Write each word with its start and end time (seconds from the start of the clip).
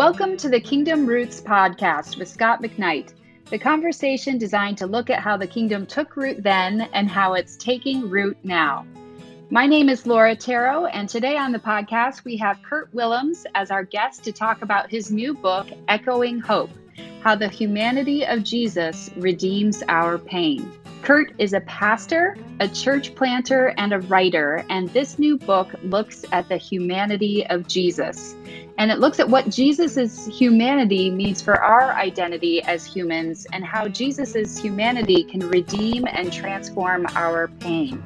Welcome 0.00 0.38
to 0.38 0.48
the 0.48 0.62
Kingdom 0.62 1.04
Roots 1.04 1.42
podcast 1.42 2.18
with 2.18 2.26
Scot 2.26 2.62
McKnight, 2.62 3.12
the 3.50 3.58
conversation 3.58 4.38
designed 4.38 4.78
to 4.78 4.86
look 4.86 5.10
at 5.10 5.20
how 5.20 5.36
the 5.36 5.46
kingdom 5.46 5.84
took 5.84 6.16
root 6.16 6.42
then 6.42 6.88
and 6.94 7.06
how 7.06 7.34
it's 7.34 7.58
taking 7.58 8.08
root 8.08 8.38
now. 8.42 8.86
My 9.50 9.66
name 9.66 9.90
is 9.90 10.06
Laura 10.06 10.34
Tarro, 10.34 10.88
and 10.90 11.06
today 11.06 11.36
on 11.36 11.52
the 11.52 11.58
podcast, 11.58 12.24
we 12.24 12.38
have 12.38 12.62
Kurt 12.62 12.88
Willems 12.94 13.44
as 13.54 13.70
our 13.70 13.84
guest 13.84 14.24
to 14.24 14.32
talk 14.32 14.62
about 14.62 14.88
his 14.88 15.12
new 15.12 15.34
book, 15.34 15.66
Echoing 15.88 16.40
Hope 16.40 16.70
How 17.22 17.34
the 17.34 17.48
Humanity 17.48 18.24
of 18.24 18.42
Jesus 18.42 19.10
Redeems 19.18 19.82
Our 19.86 20.16
Pain. 20.16 20.79
Kurt 21.02 21.32
is 21.38 21.54
a 21.54 21.60
pastor, 21.62 22.36
a 22.60 22.68
church 22.68 23.14
planter, 23.14 23.72
and 23.78 23.94
a 23.94 24.00
writer, 24.00 24.64
and 24.68 24.88
this 24.90 25.18
new 25.18 25.38
book 25.38 25.74
looks 25.82 26.26
at 26.30 26.48
the 26.50 26.58
humanity 26.58 27.46
of 27.46 27.66
Jesus. 27.66 28.36
And 28.76 28.90
it 28.90 28.98
looks 28.98 29.18
at 29.18 29.28
what 29.28 29.48
Jesus' 29.48 30.26
humanity 30.26 31.10
means 31.10 31.40
for 31.40 31.60
our 31.62 31.92
identity 31.94 32.62
as 32.62 32.84
humans 32.84 33.46
and 33.52 33.64
how 33.64 33.88
Jesus' 33.88 34.58
humanity 34.58 35.24
can 35.24 35.40
redeem 35.40 36.06
and 36.06 36.30
transform 36.30 37.06
our 37.14 37.48
pain. 37.60 38.02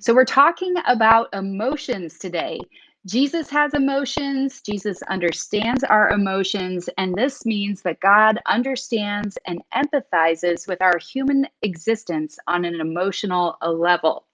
So, 0.00 0.14
we're 0.14 0.24
talking 0.24 0.74
about 0.86 1.28
emotions 1.32 2.18
today. 2.18 2.60
Jesus 3.06 3.48
has 3.50 3.72
emotions, 3.72 4.60
Jesus 4.62 5.00
understands 5.02 5.84
our 5.84 6.10
emotions, 6.10 6.90
and 6.98 7.14
this 7.14 7.46
means 7.46 7.82
that 7.82 8.00
God 8.00 8.40
understands 8.46 9.38
and 9.46 9.62
empathizes 9.72 10.66
with 10.66 10.82
our 10.82 10.98
human 10.98 11.46
existence 11.62 12.36
on 12.48 12.64
an 12.64 12.80
emotional 12.80 13.56
level. 13.64 14.26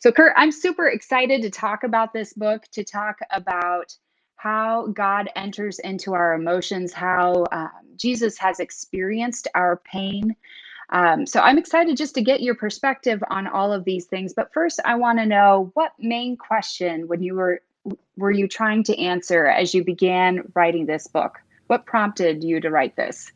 So, 0.00 0.12
Kurt, 0.12 0.34
I'm 0.36 0.52
super 0.52 0.88
excited 0.88 1.40
to 1.42 1.50
talk 1.50 1.82
about 1.82 2.12
this 2.12 2.34
book, 2.34 2.64
to 2.72 2.84
talk 2.84 3.20
about 3.30 3.96
how 4.36 4.88
God 4.88 5.30
enters 5.34 5.78
into 5.78 6.12
our 6.12 6.34
emotions, 6.34 6.92
how 6.92 7.46
um, 7.52 7.70
Jesus 7.96 8.36
has 8.36 8.60
experienced 8.60 9.48
our 9.54 9.78
pain. 9.78 10.36
Um, 10.90 11.24
so 11.24 11.40
I'm 11.40 11.56
excited 11.56 11.96
just 11.96 12.14
to 12.16 12.22
get 12.22 12.42
your 12.42 12.54
perspective 12.54 13.22
on 13.30 13.46
all 13.46 13.72
of 13.72 13.84
these 13.84 14.06
things. 14.06 14.34
But 14.34 14.52
first, 14.52 14.80
I 14.84 14.96
want 14.96 15.18
to 15.20 15.26
know 15.26 15.70
what 15.74 15.92
main 15.98 16.36
question, 16.36 17.06
when 17.06 17.22
you 17.22 17.34
were 17.34 17.60
were 18.16 18.30
you 18.30 18.46
trying 18.46 18.82
to 18.84 18.98
answer 18.98 19.46
as 19.46 19.74
you 19.74 19.84
began 19.84 20.42
writing 20.54 20.86
this 20.86 21.06
book? 21.06 21.38
What 21.66 21.86
prompted 21.86 22.44
you 22.44 22.60
to 22.60 22.70
write 22.70 22.96
this? 22.96 23.32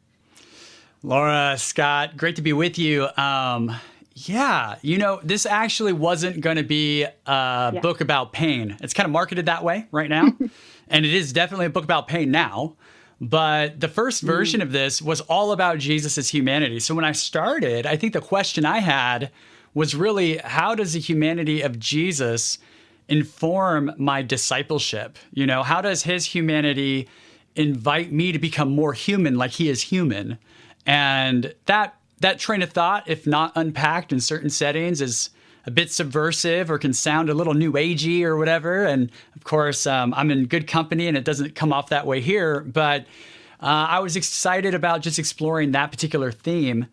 Laura, 1.03 1.57
Scot, 1.59 2.17
great 2.17 2.37
to 2.37 2.43
be 2.43 2.53
with 2.53 2.79
you. 2.79 3.09
Um, 3.17 3.75
yeah, 4.15 4.77
you 4.83 4.97
know, 4.97 5.21
this 5.23 5.45
actually 5.45 5.93
wasn't 5.93 6.41
going 6.41 6.57
to 6.57 6.63
be 6.63 7.03
a 7.03 7.11
yeah. 7.27 7.81
book 7.81 8.01
about 8.01 8.33
pain. 8.33 8.77
It's 8.81 8.95
kind 8.95 9.05
of 9.05 9.11
marketed 9.11 9.47
that 9.47 9.65
way 9.65 9.87
right 9.91 10.09
now. 10.09 10.33
and 10.89 11.05
it 11.05 11.13
is 11.13 11.33
definitely 11.33 11.67
a 11.67 11.71
book 11.71 11.85
about 11.85 12.09
pain 12.09 12.31
now. 12.31 12.77
But 13.21 13.81
the 13.81 13.89
first 13.89 14.21
hmm. 14.21 14.27
version 14.27 14.61
mm. 14.61 14.65
of 14.65 14.73
this 14.73 15.01
was 15.01 15.21
all 15.23 15.53
about 15.53 15.79
Jesus' 15.79 16.29
humanity. 16.29 16.81
So 16.81 16.95
when 16.95 17.05
I 17.05 17.13
started, 17.13 17.87
I 17.87 17.97
think 17.97 18.13
the 18.13 18.21
question 18.21 18.65
I 18.65 18.79
had 18.79 19.31
was 19.73 19.95
really 19.95 20.39
how 20.39 20.75
does 20.75 20.93
the 20.93 21.01
humanity 21.01 21.63
of 21.63 21.79
Jesus 21.79 22.59
inform 23.09 23.93
my 23.97 24.23
discipleship? 24.23 25.19
You 25.33 25.47
know, 25.47 25.63
how 25.63 25.81
does 25.81 26.03
his 26.03 26.27
humanity 26.27 27.09
invite 27.57 28.13
me 28.13 28.33
to 28.33 28.39
become 28.39 28.71
more 28.71 28.93
human 28.93 29.37
like 29.37 29.53
he 29.53 29.69
is 29.69 29.83
human? 29.83 30.39
And 30.87 31.55
that 31.67 31.97
that 32.21 32.39
train 32.39 32.63
of 32.63 32.71
thought, 32.71 33.09
if 33.09 33.27
not 33.27 33.53
unpacked 33.55 34.13
in 34.13 34.21
certain 34.21 34.51
settings, 34.51 35.01
is 35.01 35.31
a 35.67 35.71
bit 35.71 35.91
subversive 35.91 36.71
or 36.71 36.79
can 36.79 36.93
sound 36.93 37.29
a 37.29 37.35
little 37.35 37.55
new 37.55 37.73
agey 37.73 38.23
or 38.23 38.37
whatever. 38.37 38.85
And 38.85 39.11
of 39.35 39.45
course, 39.45 39.87
um, 39.87 40.15
I'm 40.15 40.31
in 40.31 40.47
good 40.47 40.67
company 40.67 41.09
and 41.09 41.17
it 41.17 41.25
doesn't 41.25 41.55
come 41.55 41.73
off 41.73 41.89
that 41.89 42.07
way 42.07 42.21
here. 42.21 42.61
But 42.61 43.03
uh, 43.61 43.87
I 43.91 44.01
was 44.01 44.17
excited 44.17 44.75
about 44.75 45.01
just 45.01 45.19
exploring 45.19 45.73
that 45.73 45.91
particular 45.91 46.33
theme. 46.33 46.87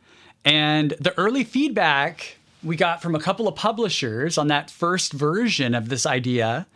And 0.45 0.91
the 0.99 1.17
early 1.17 1.43
feedback 1.43 2.37
we 2.63 2.75
got 2.75 3.01
from 3.01 3.15
a 3.15 3.19
couple 3.19 3.47
of 3.47 3.55
publishers 3.55 4.37
on 4.37 4.47
that 4.47 4.69
first 4.69 5.13
version 5.13 5.73
of 5.73 5.89
this 5.89 6.05
idea 6.05 6.67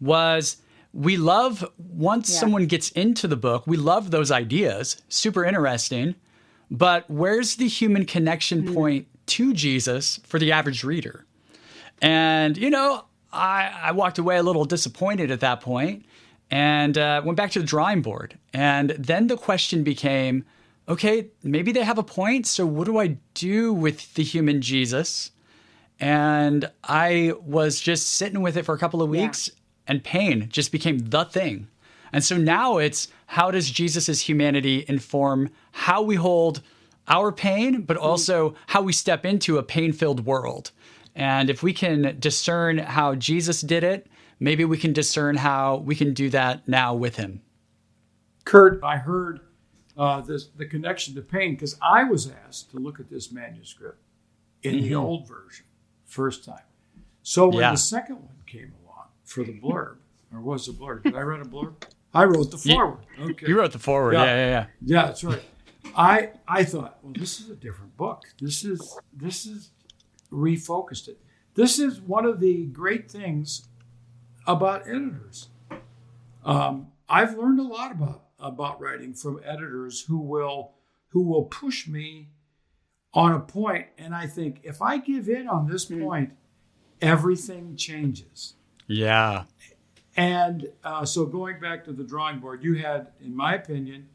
was 0.00 0.58
we 0.92 1.16
love 1.16 1.64
once 1.78 2.32
yeah. 2.32 2.40
someone 2.40 2.66
gets 2.66 2.90
into 2.90 3.26
the 3.26 3.36
book, 3.36 3.66
we 3.66 3.76
love 3.76 4.10
those 4.10 4.30
ideas, 4.30 5.00
super 5.08 5.44
interesting. 5.44 6.14
But 6.70 7.08
where's 7.10 7.56
the 7.56 7.68
human 7.68 8.06
connection 8.06 8.62
mm-hmm. 8.62 8.74
point 8.74 9.06
to 9.26 9.52
Jesus 9.52 10.20
for 10.24 10.38
the 10.38 10.52
average 10.52 10.84
reader? 10.84 11.26
And, 12.00 12.56
you 12.56 12.70
know, 12.70 13.04
I, 13.32 13.70
I 13.82 13.92
walked 13.92 14.18
away 14.18 14.38
a 14.38 14.42
little 14.42 14.64
disappointed 14.64 15.30
at 15.30 15.40
that 15.40 15.60
point 15.60 16.04
and 16.50 16.98
uh, 16.98 17.22
went 17.24 17.36
back 17.36 17.50
to 17.52 17.60
the 17.60 17.66
drawing 17.66 18.02
board. 18.02 18.38
And 18.52 18.90
then 18.90 19.26
the 19.26 19.36
question 19.36 19.82
became 19.82 20.44
okay, 20.92 21.28
maybe 21.42 21.72
they 21.72 21.84
have 21.84 21.98
a 21.98 22.02
point. 22.02 22.46
So, 22.46 22.66
what 22.66 22.84
do 22.84 22.98
I 22.98 23.18
do 23.34 23.72
with 23.72 24.14
the 24.14 24.22
human 24.22 24.60
Jesus? 24.60 25.30
And 25.98 26.70
I 26.84 27.32
was 27.42 27.80
just 27.80 28.10
sitting 28.10 28.42
with 28.42 28.56
it 28.56 28.64
for 28.64 28.74
a 28.74 28.78
couple 28.78 29.02
of 29.02 29.08
weeks, 29.08 29.48
yeah. 29.48 29.54
and 29.88 30.04
pain 30.04 30.48
just 30.50 30.72
became 30.72 30.98
the 30.98 31.24
thing. 31.24 31.68
And 32.12 32.22
so 32.22 32.36
now 32.36 32.76
it's 32.76 33.08
how 33.26 33.50
does 33.50 33.70
Jesus' 33.70 34.20
humanity 34.20 34.84
inform 34.86 35.50
how 35.70 36.02
we 36.02 36.16
hold 36.16 36.60
our 37.08 37.32
pain, 37.32 37.82
but 37.82 37.96
mm-hmm. 37.96 38.06
also 38.06 38.54
how 38.66 38.82
we 38.82 38.92
step 38.92 39.24
into 39.24 39.58
a 39.58 39.62
pain 39.62 39.92
filled 39.92 40.26
world? 40.26 40.72
And 41.14 41.48
if 41.48 41.62
we 41.62 41.72
can 41.72 42.16
discern 42.18 42.78
how 42.78 43.14
Jesus 43.14 43.60
did 43.62 43.84
it, 43.84 44.08
maybe 44.40 44.64
we 44.64 44.76
can 44.76 44.92
discern 44.92 45.36
how 45.36 45.76
we 45.76 45.94
can 45.94 46.12
do 46.12 46.28
that 46.30 46.66
now 46.68 46.94
with 46.94 47.16
him. 47.16 47.40
Kurt, 48.44 48.82
I 48.82 48.96
heard 48.96 49.40
uh, 49.96 50.20
this, 50.20 50.46
the 50.56 50.66
connection 50.66 51.14
to 51.14 51.22
pain 51.22 51.54
because 51.54 51.76
I 51.82 52.04
was 52.04 52.30
asked 52.46 52.70
to 52.70 52.78
look 52.78 53.00
at 53.00 53.08
this 53.08 53.32
manuscript 53.32 53.98
in 54.62 54.76
mm-hmm. 54.76 54.84
the 54.84 54.94
old 54.94 55.28
version 55.28 55.66
first 56.06 56.44
time. 56.44 56.64
So 57.22 57.48
when 57.48 57.60
yeah. 57.60 57.70
the 57.72 57.76
second 57.76 58.16
one 58.16 58.42
came 58.46 58.72
along 58.84 59.06
for 59.24 59.44
the 59.44 59.52
blurb, 59.52 59.96
or 60.32 60.40
was 60.40 60.66
the 60.66 60.72
blurb? 60.72 61.04
Did 61.04 61.14
I 61.14 61.22
write 61.22 61.42
a 61.42 61.44
blurb? 61.44 61.74
I 62.14 62.24
wrote 62.24 62.50
the 62.50 62.58
foreword. 62.58 63.06
Okay. 63.18 63.46
You 63.46 63.58
wrote 63.58 63.72
the 63.72 63.78
foreword. 63.78 64.14
Yeah, 64.14 64.24
yeah, 64.24 64.36
yeah. 64.36 64.48
Yeah, 64.48 64.66
yeah 64.82 65.06
that's 65.06 65.24
right. 65.24 65.42
I 65.96 66.30
I 66.46 66.64
thought, 66.64 66.98
well, 67.02 67.12
this 67.16 67.40
is 67.40 67.48
a 67.48 67.54
different 67.54 67.96
book. 67.96 68.24
This 68.40 68.64
is 68.64 68.98
this 69.12 69.46
is 69.46 69.70
refocused 70.30 71.08
it. 71.08 71.18
This 71.54 71.78
is 71.78 72.00
one 72.00 72.24
of 72.24 72.40
the 72.40 72.66
great 72.66 73.10
things 73.10 73.66
about 74.46 74.82
editors. 74.86 75.48
Um, 76.44 76.88
I've 77.08 77.36
learned 77.36 77.60
a 77.60 77.64
lot 77.64 77.92
about 77.92 78.24
about 78.42 78.80
writing 78.80 79.14
from 79.14 79.40
editors 79.44 80.02
who 80.02 80.18
will 80.18 80.72
who 81.08 81.22
will 81.22 81.44
push 81.44 81.86
me 81.86 82.28
on 83.14 83.32
a 83.32 83.40
point, 83.40 83.86
and 83.98 84.14
I 84.14 84.26
think 84.26 84.60
if 84.62 84.80
I 84.80 84.96
give 84.98 85.28
in 85.28 85.46
on 85.48 85.68
this 85.68 85.88
hmm. 85.88 86.02
point, 86.02 86.32
everything 87.00 87.76
changes. 87.76 88.54
Yeah. 88.86 89.44
And 90.16 90.68
uh, 90.84 91.04
so 91.04 91.24
going 91.26 91.60
back 91.60 91.84
to 91.84 91.92
the 91.92 92.04
drawing 92.04 92.38
board, 92.40 92.62
you 92.62 92.74
had, 92.74 93.08
in 93.20 93.34
my 93.34 93.54
opinion, 93.54 94.08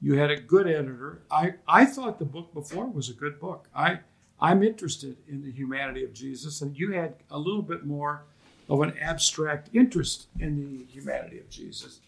you 0.00 0.18
had 0.18 0.30
a 0.30 0.36
good 0.36 0.66
editor. 0.66 1.22
I, 1.30 1.54
I 1.66 1.84
thought 1.84 2.18
the 2.18 2.24
book 2.24 2.52
before 2.52 2.86
was 2.86 3.08
a 3.08 3.14
good 3.14 3.40
book. 3.40 3.68
I 3.74 4.00
I'm 4.38 4.62
interested 4.62 5.16
in 5.28 5.42
the 5.42 5.50
humanity 5.50 6.04
of 6.04 6.12
Jesus, 6.12 6.60
and 6.60 6.76
you 6.76 6.92
had 6.92 7.14
a 7.30 7.38
little 7.38 7.62
bit 7.62 7.86
more 7.86 8.24
of 8.68 8.80
an 8.82 8.92
abstract 9.00 9.70
interest 9.72 10.26
in 10.38 10.56
the 10.56 10.84
humanity 10.92 11.38
of 11.38 11.48
Jesus. 11.48 12.00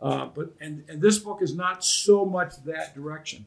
Uh, 0.00 0.26
but 0.26 0.52
and 0.60 0.84
and 0.88 1.00
this 1.00 1.18
book 1.18 1.40
is 1.40 1.54
not 1.54 1.84
so 1.84 2.24
much 2.24 2.62
that 2.64 2.94
direction. 2.94 3.46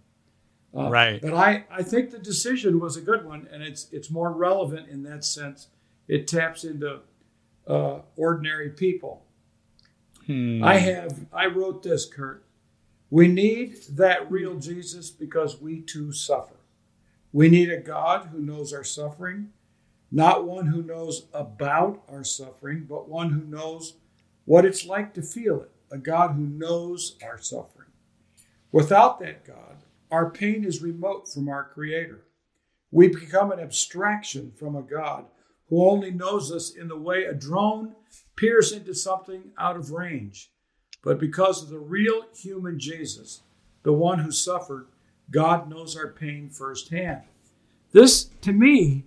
Uh, 0.75 0.89
right. 0.89 1.21
But 1.21 1.33
I, 1.33 1.65
I 1.71 1.81
think 1.81 2.11
the 2.11 2.19
decision 2.19 2.79
was 2.79 2.95
a 2.95 3.01
good 3.01 3.25
one, 3.25 3.47
and 3.51 3.63
it's 3.63 3.87
it's 3.91 4.09
more 4.09 4.31
relevant 4.31 4.89
in 4.89 5.03
that 5.03 5.23
sense. 5.23 5.67
It 6.07 6.27
taps 6.27 6.63
into 6.63 7.01
uh, 7.67 7.99
ordinary 8.15 8.69
people. 8.69 9.23
Hmm. 10.25 10.63
I 10.63 10.77
have 10.77 11.25
I 11.33 11.47
wrote 11.47 11.83
this, 11.83 12.05
Kurt. 12.05 12.43
We 13.09 13.27
need 13.27 13.77
that 13.91 14.29
real 14.31 14.55
Jesus 14.55 15.09
because 15.09 15.59
we 15.59 15.81
too 15.81 16.11
suffer. 16.11 16.55
We 17.31 17.49
need 17.49 17.71
a 17.71 17.79
God 17.79 18.29
who 18.31 18.39
knows 18.39 18.73
our 18.73 18.83
suffering, 18.83 19.49
not 20.11 20.45
one 20.45 20.67
who 20.67 20.81
knows 20.81 21.25
about 21.33 22.03
our 22.07 22.23
suffering, 22.23 22.85
but 22.87 23.09
one 23.09 23.31
who 23.31 23.43
knows 23.43 23.95
what 24.45 24.65
it's 24.65 24.85
like 24.85 25.13
to 25.13 25.21
feel 25.21 25.61
it, 25.61 25.71
a 25.91 25.97
God 25.97 26.31
who 26.31 26.45
knows 26.45 27.15
our 27.23 27.39
suffering. 27.39 27.89
Without 28.71 29.19
that 29.19 29.45
God, 29.45 29.83
our 30.11 30.29
pain 30.29 30.63
is 30.63 30.81
remote 30.81 31.27
from 31.27 31.49
our 31.49 31.63
Creator. 31.63 32.25
We 32.91 33.07
become 33.07 33.51
an 33.51 33.59
abstraction 33.59 34.51
from 34.57 34.75
a 34.75 34.81
God 34.81 35.25
who 35.69 35.87
only 35.87 36.11
knows 36.11 36.51
us 36.51 36.71
in 36.71 36.87
the 36.87 36.97
way 36.97 37.25
a 37.25 37.33
drone 37.33 37.95
peers 38.35 38.71
into 38.71 38.93
something 38.93 39.51
out 39.57 39.75
of 39.75 39.91
range. 39.91 40.51
But 41.03 41.19
because 41.19 41.61
of 41.61 41.69
the 41.69 41.79
real 41.79 42.23
human 42.35 42.79
Jesus, 42.79 43.41
the 43.83 43.93
one 43.93 44.19
who 44.19 44.31
suffered, 44.31 44.87
God 45.31 45.69
knows 45.69 45.95
our 45.95 46.07
pain 46.07 46.49
firsthand. 46.49 47.21
This, 47.91 48.25
to 48.41 48.51
me, 48.51 49.05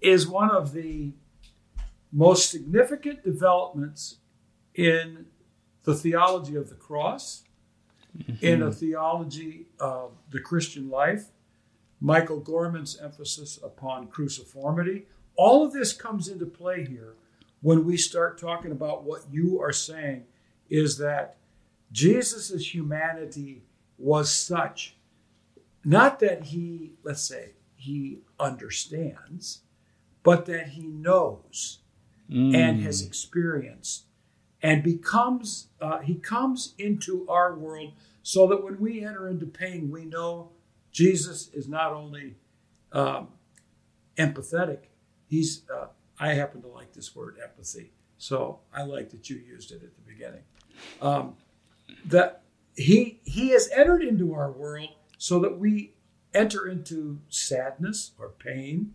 is 0.00 0.26
one 0.26 0.50
of 0.50 0.72
the 0.72 1.12
most 2.12 2.50
significant 2.50 3.24
developments 3.24 4.18
in 4.74 5.26
the 5.84 5.94
theology 5.94 6.56
of 6.56 6.68
the 6.68 6.74
cross, 6.74 7.44
mm-hmm. 8.16 8.44
in 8.44 8.62
a 8.62 8.72
theology 8.72 9.66
of 9.78 10.12
the 10.30 10.40
Christian 10.40 10.90
life, 10.90 11.26
Michael 12.00 12.40
Gorman's 12.40 12.98
emphasis 13.00 13.58
upon 13.62 14.08
cruciformity. 14.08 15.04
All 15.36 15.64
of 15.64 15.72
this 15.72 15.92
comes 15.92 16.28
into 16.28 16.46
play 16.46 16.84
here 16.84 17.14
when 17.60 17.84
we 17.84 17.96
start 17.96 18.38
talking 18.38 18.72
about 18.72 19.04
what 19.04 19.22
you 19.30 19.60
are 19.60 19.72
saying 19.72 20.24
is 20.68 20.98
that 20.98 21.36
Jesus' 21.92 22.74
humanity 22.74 23.62
was 23.96 24.30
such, 24.30 24.96
not 25.84 26.18
that 26.20 26.44
he, 26.44 26.92
let's 27.02 27.26
say, 27.26 27.52
he 27.74 28.18
understands, 28.38 29.60
but 30.22 30.46
that 30.46 30.68
he 30.68 30.86
knows 30.86 31.78
mm. 32.30 32.54
and 32.54 32.82
has 32.82 33.02
experienced 33.02 34.04
and 34.64 34.82
becomes, 34.82 35.68
uh, 35.78 35.98
he 35.98 36.14
comes 36.14 36.72
into 36.78 37.26
our 37.28 37.54
world 37.54 37.92
so 38.22 38.46
that 38.46 38.64
when 38.64 38.80
we 38.80 39.04
enter 39.04 39.28
into 39.28 39.44
pain, 39.44 39.90
we 39.90 40.06
know 40.06 40.52
Jesus 40.90 41.50
is 41.52 41.68
not 41.68 41.92
only 41.92 42.36
um, 42.90 43.28
empathetic, 44.16 44.78
he's, 45.26 45.68
uh, 45.68 45.88
I 46.18 46.32
happen 46.32 46.62
to 46.62 46.68
like 46.68 46.94
this 46.94 47.14
word 47.14 47.36
empathy. 47.44 47.92
So 48.16 48.60
I 48.72 48.84
like 48.84 49.10
that 49.10 49.28
you 49.28 49.36
used 49.36 49.70
it 49.70 49.82
at 49.82 49.94
the 49.96 50.02
beginning. 50.10 50.44
Um, 51.02 51.36
that 52.06 52.40
he 52.74 53.20
he 53.24 53.50
has 53.50 53.68
entered 53.70 54.02
into 54.02 54.32
our 54.32 54.50
world 54.50 54.88
so 55.18 55.38
that 55.40 55.58
we 55.58 55.92
enter 56.32 56.66
into 56.66 57.20
sadness 57.28 58.12
or 58.18 58.30
pain. 58.30 58.94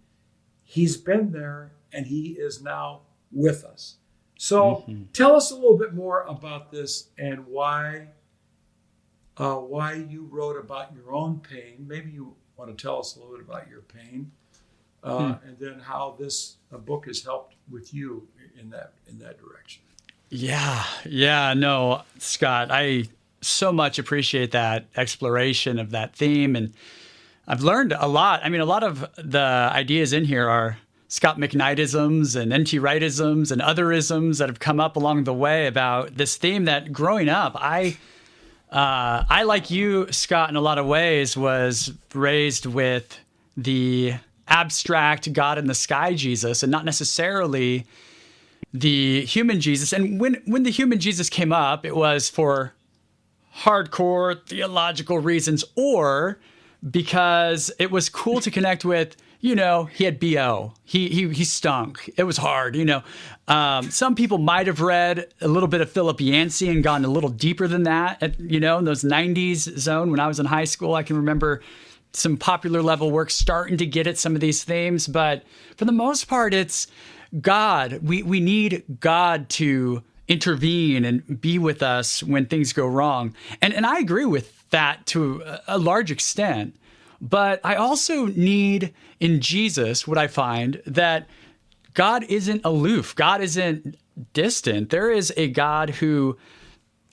He's 0.63 0.98
been 0.98 1.31
there 1.31 1.74
and 1.94 2.07
he 2.07 2.31
is 2.39 2.60
now 2.62 3.01
with 3.31 3.63
us. 3.63 3.98
So 4.41 4.86
mm-hmm. 4.88 5.03
tell 5.12 5.36
us 5.36 5.51
a 5.51 5.56
little 5.56 5.77
bit 5.77 5.94
more 5.94 6.21
about 6.21 6.71
this 6.71 7.09
and 7.18 7.45
why 7.45 8.07
uh, 9.36 9.56
why 9.56 9.95
you 9.95 10.30
wrote 10.31 10.57
about 10.57 10.94
your 10.95 11.13
own 11.13 11.41
pain. 11.41 11.86
Maybe 11.86 12.09
you 12.09 12.36
want 12.56 12.75
to 12.75 12.81
tell 12.81 13.00
us 13.00 13.18
a 13.18 13.19
little 13.19 13.36
bit 13.36 13.45
about 13.45 13.69
your 13.69 13.81
pain, 13.81 14.31
uh, 15.03 15.33
hmm. 15.33 15.47
and 15.47 15.59
then 15.59 15.80
how 15.81 16.15
this 16.18 16.56
uh, 16.74 16.77
book 16.77 17.07
has 17.07 17.21
helped 17.21 17.56
with 17.69 17.94
you 17.94 18.25
in 18.57 18.69
that 18.69 18.94
in 19.09 19.19
that 19.19 19.38
direction. 19.39 19.83
Yeah, 20.30 20.85
yeah, 21.06 21.53
no, 21.53 22.03
Scot, 22.18 22.69
I 22.71 23.09
so 23.42 23.74
much 23.74 24.00
appreciate 24.00 24.51
that 24.51 24.85
exploration 24.95 25.80
of 25.80 25.89
that 25.89 26.15
theme, 26.15 26.56
and 26.56 26.74
I've 27.45 27.62
learned 27.62 27.92
a 27.92 28.07
lot. 28.07 28.39
I 28.45 28.47
mean, 28.47 28.62
a 28.62 28.65
lot 28.65 28.83
of 28.83 29.06
the 29.18 29.69
ideas 29.74 30.13
in 30.13 30.24
here 30.24 30.47
are 30.47 30.77
Scot 31.09 31.38
McKnightisms 31.38 32.39
and 32.39 32.53
N.T. 32.53 32.79
Wrightisms 32.79 33.51
and 33.51 33.61
otherisms 33.61 34.38
that 34.38 34.47
have 34.47 34.59
come 34.59 34.79
up 34.79 34.95
along 34.95 35.23
the 35.23 35.33
way 35.33 35.65
about 35.65 36.15
this 36.15 36.38
theme 36.38 36.65
that 36.65 36.94
growing 36.94 37.27
up, 37.27 37.53
I 37.56 37.97
uh, 38.71 39.25
I, 39.27 39.44
like 39.44 39.71
you, 39.71 40.11
Scot, 40.11 40.50
in 40.50 40.56
a 40.56 40.61
lot 40.61 40.77
of 40.77 40.85
ways, 40.85 41.35
was 41.35 41.91
raised 42.13 42.67
with 42.67 43.19
the 43.57 44.13
abstract 44.47 45.33
God 45.33 45.57
in 45.57 45.65
the 45.65 45.73
sky 45.73 46.13
Jesus 46.13 46.61
and 46.61 46.71
not 46.71 46.85
necessarily 46.85 47.88
the 48.71 49.25
human 49.25 49.59
Jesus. 49.59 49.91
And 49.91 50.19
when, 50.19 50.35
when 50.45 50.61
the 50.61 50.69
human 50.69 51.00
Jesus 51.00 51.31
came 51.31 51.51
up, 51.51 51.83
it 51.83 51.95
was 51.95 52.29
for 52.29 52.73
hardcore 53.63 54.45
theological 54.45 55.17
reasons 55.17 55.63
or 55.75 56.38
because 56.88 57.71
it 57.79 57.89
was 57.89 58.07
cool 58.07 58.39
to 58.41 58.51
connect 58.51 58.85
with 58.85 59.15
you 59.41 59.56
know, 59.56 59.86
he 59.86 60.03
had 60.03 60.19
BO. 60.19 60.74
He 60.83 61.07
he 61.09 61.30
he 61.30 61.44
stunk. 61.45 62.09
It 62.18 62.24
was 62.24 62.38
hard, 62.38 62.75
you 62.75 62.83
know. 62.83 63.03
Um, 63.47 63.89
some 63.89 64.13
people 64.13 64.38
might 64.38 64.68
have 64.68 64.81
read 64.81 65.27
a 65.39 65.47
little 65.47 65.69
bit 65.69 65.81
of 65.81 65.89
Philip 65.89 66.19
Yancey 66.19 66.69
and 66.69 66.83
gone 66.83 67.06
a 67.06 67.07
little 67.07 67.30
deeper 67.30 67.68
than 67.68 67.83
that. 67.83 68.21
At, 68.21 68.39
you 68.39 68.59
know, 68.59 68.77
in 68.77 68.86
those 68.86 69.03
'90s 69.03 69.77
zone 69.77 70.12
when 70.12 70.19
I 70.19 70.27
was 70.27 70.39
in 70.39 70.45
high 70.45 70.65
school, 70.65 70.95
I 70.95 71.03
can 71.03 71.15
remember 71.15 71.62
some 72.12 72.38
popular 72.38 72.81
level 72.81 73.12
work 73.12 73.30
starting 73.30 73.77
to 73.77 73.86
get 73.86 74.07
at 74.07 74.18
some 74.18 74.36
of 74.36 74.41
these 74.41 74.63
themes. 74.63 75.07
But 75.07 75.44
for 75.77 75.85
the 75.85 75.92
most 75.92 76.27
part, 76.27 76.53
it's 76.53 76.88
God. 77.39 78.00
We 78.03 78.24
we 78.24 78.42
need 78.42 78.83
God 79.00 79.47
to 79.51 80.03
intervene 80.27 81.06
and 81.06 81.42
be 81.42 81.57
with 81.57 81.81
us 81.81 82.21
when 82.24 82.45
things 82.45 82.74
go 82.74 82.88
wrong. 82.88 83.33
And 83.62 83.74
and 83.74 83.85
I 83.85 84.00
agree 84.00 84.25
with 84.25 84.69
that 84.71 85.06
to 85.07 85.44
a 85.68 85.77
large 85.77 86.12
extent. 86.12 86.75
But 87.21 87.60
I 87.63 87.75
also 87.75 88.27
need 88.27 88.94
in 89.19 89.42
Jesus 89.42 90.07
what 90.07 90.18
I 90.18 90.27
find 90.27 90.81
that 90.86 91.27
God 91.94 92.24
isn't 92.30 92.62
aloof, 92.63 93.16
God 93.16 93.42
isn't 93.42 93.98
distant. 94.33 94.89
There 94.89 95.12
is 95.12 95.33
a 95.36 95.50
God 95.50 95.89
who, 95.89 96.38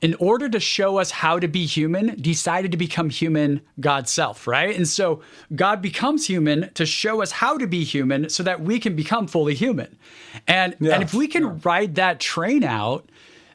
in 0.03 0.15
order 0.21 0.49
to 0.49 0.61
show 0.61 0.99
us 0.99 1.11
how 1.11 1.39
to 1.39 1.49
be 1.49 1.67
human, 1.67 2.21
decided 2.21 2.71
to 2.73 2.77
become 2.77 3.11
human 3.11 3.63
God's 3.81 4.11
self, 4.11 4.47
right? 4.47 4.77
And 4.77 4.87
so 4.87 5.23
God 5.55 5.81
becomes 5.83 6.27
human 6.27 6.71
to 6.75 6.87
show 6.87 7.23
us 7.23 7.33
how 7.33 7.59
to 7.59 7.67
be 7.67 7.85
human 7.85 8.29
so 8.29 8.43
that 8.43 8.61
we 8.61 8.79
can 8.79 8.95
become 8.95 9.27
fully 9.27 9.55
human. 9.55 9.97
And, 10.47 10.77
yeah, 10.79 10.95
and 10.95 11.03
if 11.03 11.15
we 11.15 11.27
can 11.27 11.45
yeah. 11.45 11.59
ride 11.65 11.95
that 11.97 12.21
train 12.21 12.63
out, 12.63 13.09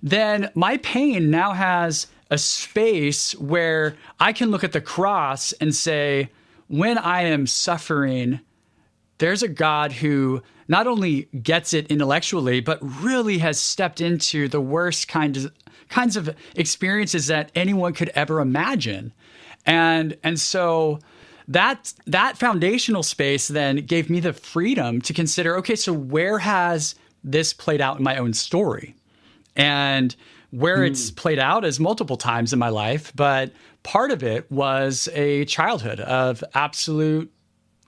then 0.04 0.50
my 0.56 0.78
pain 0.78 1.30
now 1.30 1.54
has 1.54 2.08
a 2.30 2.38
space 2.38 3.34
where 3.36 3.96
I 4.20 4.34
can 4.34 4.50
look 4.50 4.64
at 4.64 4.72
the 4.72 4.82
cross 4.82 5.52
and 5.54 5.76
say, 5.76 6.30
when 6.72 6.98
I 6.98 7.24
am 7.24 7.48
suffering, 7.48 8.40
there's 9.18 9.44
a 9.44 9.50
God 9.50 9.92
who 9.92 10.42
not 10.70 10.88
only 10.88 11.24
gets 11.44 11.74
it 11.74 11.88
intellectually, 11.88 12.62
but 12.62 12.80
really 12.82 13.40
has 13.40 13.60
stepped 13.60 14.00
into 14.00 14.48
the 14.48 14.62
worst 14.62 15.10
kinds 15.10 15.44
of, 15.44 15.52
kinds 15.90 16.16
of 16.16 16.34
experiences 16.56 17.28
that 17.28 17.52
anyone 17.56 17.94
could 17.94 18.10
ever 18.16 18.40
imagine. 18.40 19.12
And 19.66 20.18
and 20.24 20.40
so 20.40 21.00
that 21.50 21.94
that 22.08 22.38
foundational 22.38 23.04
space 23.04 23.50
then 23.50 23.86
gave 23.86 24.10
me 24.10 24.22
the 24.22 24.32
freedom 24.32 25.02
to 25.02 25.14
consider, 25.14 25.58
okay, 25.58 25.76
so 25.76 25.92
where 25.92 26.40
has 26.40 26.96
this 27.22 27.52
played 27.52 27.82
out 27.82 27.98
in 27.98 28.04
my 28.04 28.16
own 28.16 28.32
story? 28.32 28.96
And 29.58 30.16
where 30.52 30.80
mm. 30.80 30.88
it's 30.88 31.12
played 31.12 31.40
out 31.40 31.66
is 31.66 31.80
multiple 31.80 32.18
times 32.18 32.54
in 32.54 32.60
my 32.60 32.70
life, 32.70 33.12
but 33.16 33.52
part 33.84 34.12
of 34.12 34.22
it 34.24 34.50
was 34.52 35.10
a 35.14 35.46
childhood 35.46 36.00
of 36.02 36.44
absolute 36.54 37.32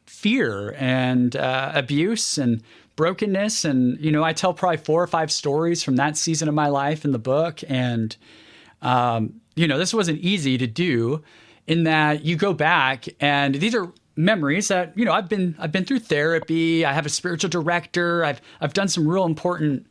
fear 0.06 0.74
and 0.78 1.36
uh, 1.36 1.72
abuse 1.76 2.38
and 2.38 2.64
brokenness. 2.96 3.66
And, 3.66 4.00
you 4.00 4.12
know, 4.12 4.24
I 4.24 4.34
tell 4.34 4.54
probably 4.54 4.78
four 4.78 5.04
or 5.04 5.08
five 5.08 5.32
stories 5.32 5.84
from 5.84 5.98
that 5.98 6.18
season 6.18 6.48
of 6.48 6.56
my 6.56 6.68
life 6.68 7.04
in 7.04 7.12
the 7.12 7.20
book. 7.20 7.60
And, 7.68 8.16
um, 8.82 9.42
you 9.56 9.68
know, 9.68 9.78
this 9.78 9.94
wasn't 9.94 10.20
easy 10.20 10.58
to 10.58 10.68
do 10.68 11.24
in 11.68 11.84
that 11.84 12.26
you 12.26 12.36
go 12.36 12.54
back 12.54 13.06
and 13.20 13.56
these 13.56 13.76
are 13.76 13.92
memories 14.16 14.68
that 14.68 14.96
you 14.98 15.06
know 15.06 15.12
I've 15.12 15.30
been 15.30 15.56
I've 15.58 15.72
been 15.72 15.86
through 15.86 16.00
therapy. 16.00 16.86
I 16.86 16.94
have 16.94 17.06
a 17.06 17.10
spiritual 17.10 17.50
director. 17.50 18.24
I've 18.24 18.42
I've 18.62 18.74
done 18.74 18.88
some 18.88 19.08
real 19.08 19.26
important 19.26 19.88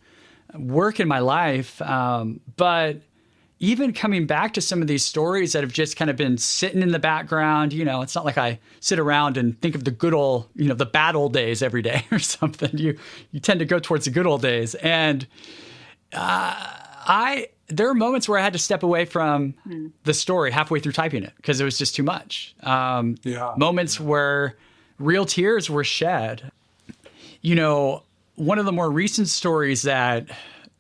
work 0.55 1.01
in 1.01 1.09
my 1.09 1.19
life. 1.19 1.81
Um, 1.83 2.41
but 2.57 3.01
even 3.63 3.93
coming 3.93 4.27
back 4.27 4.55
to 4.55 4.61
some 4.61 4.83
of 4.83 4.89
these 4.89 5.05
stories 5.05 5.53
that 5.53 5.63
have 5.63 5.73
just 5.73 5.97
kind 5.97 6.11
of 6.11 6.17
been 6.17 6.37
sitting 6.37 6.83
in 6.83 6.91
the 6.91 6.99
background, 6.99 7.73
you 7.73 7.85
know, 7.85 8.03
it's 8.03 8.15
not 8.15 8.25
like 8.25 8.37
I 8.37 8.59
sit 8.81 8.99
around 8.99 9.37
and 9.37 9.59
think 9.61 9.77
of 9.77 9.85
the 9.85 9.93
good 9.93 10.15
old, 10.15 10.49
you 10.57 10.69
know, 10.69 10.75
the 10.75 10.85
bad 10.85 11.15
old 11.15 11.33
days 11.33 11.63
every 11.63 11.81
day 11.81 12.05
or 12.13 12.19
something. 12.19 12.77
You 12.77 12.99
you 13.31 13.39
tend 13.39 13.61
to 13.61 13.67
go 13.67 13.79
towards 13.79 14.05
the 14.07 14.11
good 14.11 14.27
old 14.27 14.43
days, 14.43 14.75
and 14.75 15.27
uh, 16.13 16.55
I 16.59 17.49
there 17.69 17.89
are 17.89 17.95
moments 17.95 18.29
where 18.29 18.39
I 18.39 18.43
had 18.43 18.53
to 18.53 18.59
step 18.59 18.83
away 18.83 19.05
from 19.05 19.55
mm. 19.67 19.93
the 20.05 20.13
story 20.13 20.51
halfway 20.51 20.81
through 20.81 20.93
typing 20.93 21.23
it 21.23 21.33
because 21.37 21.61
it 21.61 21.65
was 21.65 21.79
just 21.79 21.95
too 21.95 22.03
much. 22.03 22.55
Um, 22.65 23.17
yeah. 23.23 23.55
Moments 23.57 23.99
yeah. 23.99 24.07
where 24.07 24.57
real 24.99 25.25
tears 25.25 25.71
were 25.71 25.85
shed. 25.85 26.51
You 27.41 27.55
know, 27.55 28.03
one 28.37 28.59
of 28.59 28.65
the 28.65 28.73
more 28.73 28.91
recent 28.91 29.29
stories 29.29 29.83
that 29.83 30.29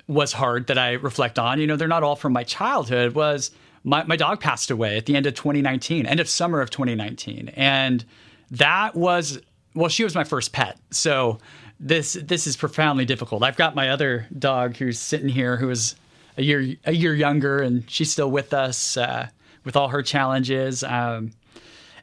was 0.06 0.32
hard 0.32 0.66
that 0.66 0.78
I 0.78 0.92
reflect 0.92 1.38
on, 1.38 1.60
you 1.60 1.66
know, 1.66 1.76
they're 1.76 1.88
not 1.88 2.02
all 2.02 2.16
from 2.16 2.32
my 2.32 2.44
childhood, 2.44 3.14
was 3.14 3.50
my, 3.84 4.04
my 4.04 4.16
dog 4.16 4.40
passed 4.40 4.70
away 4.70 4.96
at 4.96 5.06
the 5.06 5.16
end 5.16 5.26
of 5.26 5.34
2019, 5.34 6.06
end 6.06 6.20
of 6.20 6.28
summer 6.28 6.60
of 6.60 6.70
2019. 6.70 7.50
And 7.50 8.04
that 8.50 8.94
was, 8.94 9.40
well, 9.74 9.88
she 9.88 10.04
was 10.04 10.14
my 10.14 10.24
first 10.24 10.52
pet. 10.52 10.78
So 10.90 11.38
this 11.82 12.12
this 12.12 12.46
is 12.46 12.56
profoundly 12.56 13.04
difficult. 13.04 13.42
I've 13.42 13.56
got 13.56 13.74
my 13.74 13.90
other 13.90 14.28
dog 14.38 14.76
who's 14.76 15.00
sitting 15.00 15.28
here 15.28 15.56
who 15.56 15.68
is 15.68 15.96
a 16.36 16.42
year 16.42 16.76
a 16.84 16.92
year 16.92 17.14
younger, 17.14 17.58
and 17.58 17.88
she's 17.90 18.10
still 18.10 18.30
with 18.30 18.54
us 18.54 18.96
uh, 18.96 19.28
with 19.64 19.74
all 19.74 19.88
her 19.88 20.02
challenges. 20.02 20.84
Um, 20.84 21.32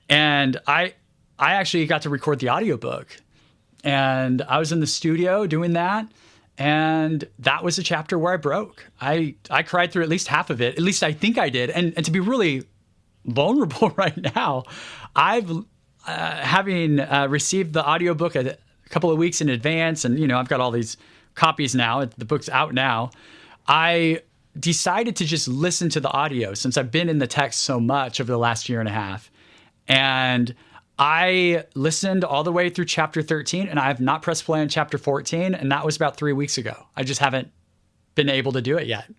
and 0.09 0.59
I 0.67 0.95
I 1.39 1.53
actually 1.53 1.85
got 1.85 2.01
to 2.01 2.09
record 2.09 2.39
the 2.39 2.49
audiobook 2.49 3.17
and 3.83 4.41
I 4.43 4.59
was 4.59 4.71
in 4.71 4.79
the 4.79 4.87
studio 4.87 5.47
doing 5.47 5.73
that. 5.73 6.07
And 6.57 7.23
that 7.39 7.63
was 7.63 7.79
a 7.79 7.83
chapter 7.83 8.19
where 8.19 8.33
I 8.33 8.37
broke. 8.37 8.85
I, 8.99 9.35
I 9.49 9.63
cried 9.63 9.93
through 9.93 10.03
at 10.03 10.09
least 10.09 10.27
half 10.27 10.49
of 10.49 10.61
it. 10.61 10.75
At 10.75 10.81
least 10.81 11.03
I 11.03 11.13
think 11.13 11.37
I 11.37 11.47
did. 11.49 11.69
And, 11.69 11.93
and 11.95 12.05
to 12.05 12.11
be 12.11 12.19
really 12.19 12.63
vulnerable 13.23 13.89
right 13.95 14.35
now, 14.35 14.63
I've, 15.15 15.49
uh, 15.49 15.61
having 16.05 16.99
uh, 16.99 17.27
received 17.29 17.71
the 17.73 17.87
audiobook 17.87 18.35
a 18.35 18.57
a 18.89 18.93
couple 18.93 19.11
of 19.11 19.17
weeks 19.17 19.41
in 19.41 19.49
advance, 19.49 20.03
and 20.03 20.19
you 20.19 20.27
know, 20.27 20.39
I've 20.39 20.47
got 20.47 20.59
all 20.59 20.71
these 20.71 20.97
copies 21.35 21.75
now. 21.75 22.03
The 22.05 22.25
book's 22.25 22.49
out 22.49 22.73
now. 22.73 23.11
I 23.67 24.21
decided 24.59 25.15
to 25.17 25.25
just 25.25 25.47
listen 25.47 25.89
to 25.89 25.99
the 25.99 26.09
audio 26.09 26.53
since 26.53 26.75
I've 26.75 26.91
been 26.91 27.07
in 27.07 27.19
the 27.19 27.27
text 27.27 27.61
so 27.61 27.79
much 27.79 28.19
over 28.19 28.31
the 28.31 28.37
last 28.37 28.67
year 28.67 28.79
and 28.79 28.89
a 28.89 28.91
half. 28.91 29.31
And 29.87 30.55
I 30.99 31.63
listened 31.75 32.25
all 32.25 32.43
the 32.43 32.51
way 32.51 32.69
through 32.69 32.85
chapter 32.85 33.21
13 33.21 33.69
and 33.69 33.79
I 33.79 33.87
have 33.87 34.01
not 34.01 34.21
pressed 34.21 34.43
play 34.43 34.59
on 34.59 34.67
chapter 34.67 34.97
14. 34.97 35.55
And 35.55 35.71
that 35.71 35.85
was 35.85 35.95
about 35.95 36.17
three 36.17 36.33
weeks 36.33 36.57
ago. 36.57 36.75
I 36.95 37.03
just 37.03 37.21
haven't 37.21 37.49
been 38.15 38.29
able 38.29 38.51
to 38.51 38.61
do 38.61 38.77
it 38.77 38.85
yet. 38.85 39.09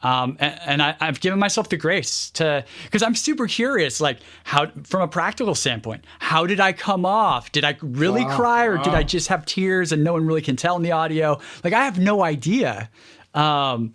Um, 0.00 0.36
and, 0.38 0.60
and 0.64 0.82
I, 0.82 0.94
have 1.00 1.18
given 1.18 1.40
myself 1.40 1.70
the 1.70 1.76
grace 1.76 2.30
to, 2.30 2.64
because 2.84 3.02
I'm 3.02 3.16
super 3.16 3.48
curious, 3.48 4.00
like 4.00 4.18
how, 4.44 4.70
from 4.84 5.02
a 5.02 5.08
practical 5.08 5.56
standpoint, 5.56 6.04
how 6.20 6.46
did 6.46 6.60
I 6.60 6.72
come 6.72 7.04
off? 7.04 7.50
Did 7.50 7.64
I 7.64 7.76
really 7.82 8.24
wow, 8.24 8.36
cry, 8.36 8.66
or 8.66 8.76
wow. 8.76 8.82
did 8.84 8.94
I 8.94 9.02
just 9.02 9.26
have 9.26 9.44
tears 9.44 9.90
and 9.90 10.04
no 10.04 10.12
one 10.12 10.24
really 10.24 10.40
can 10.40 10.54
tell 10.54 10.76
in 10.76 10.82
the 10.82 10.92
audio? 10.92 11.40
Like 11.64 11.72
I 11.72 11.84
have 11.84 11.98
no 11.98 12.22
idea, 12.22 12.88
um, 13.34 13.92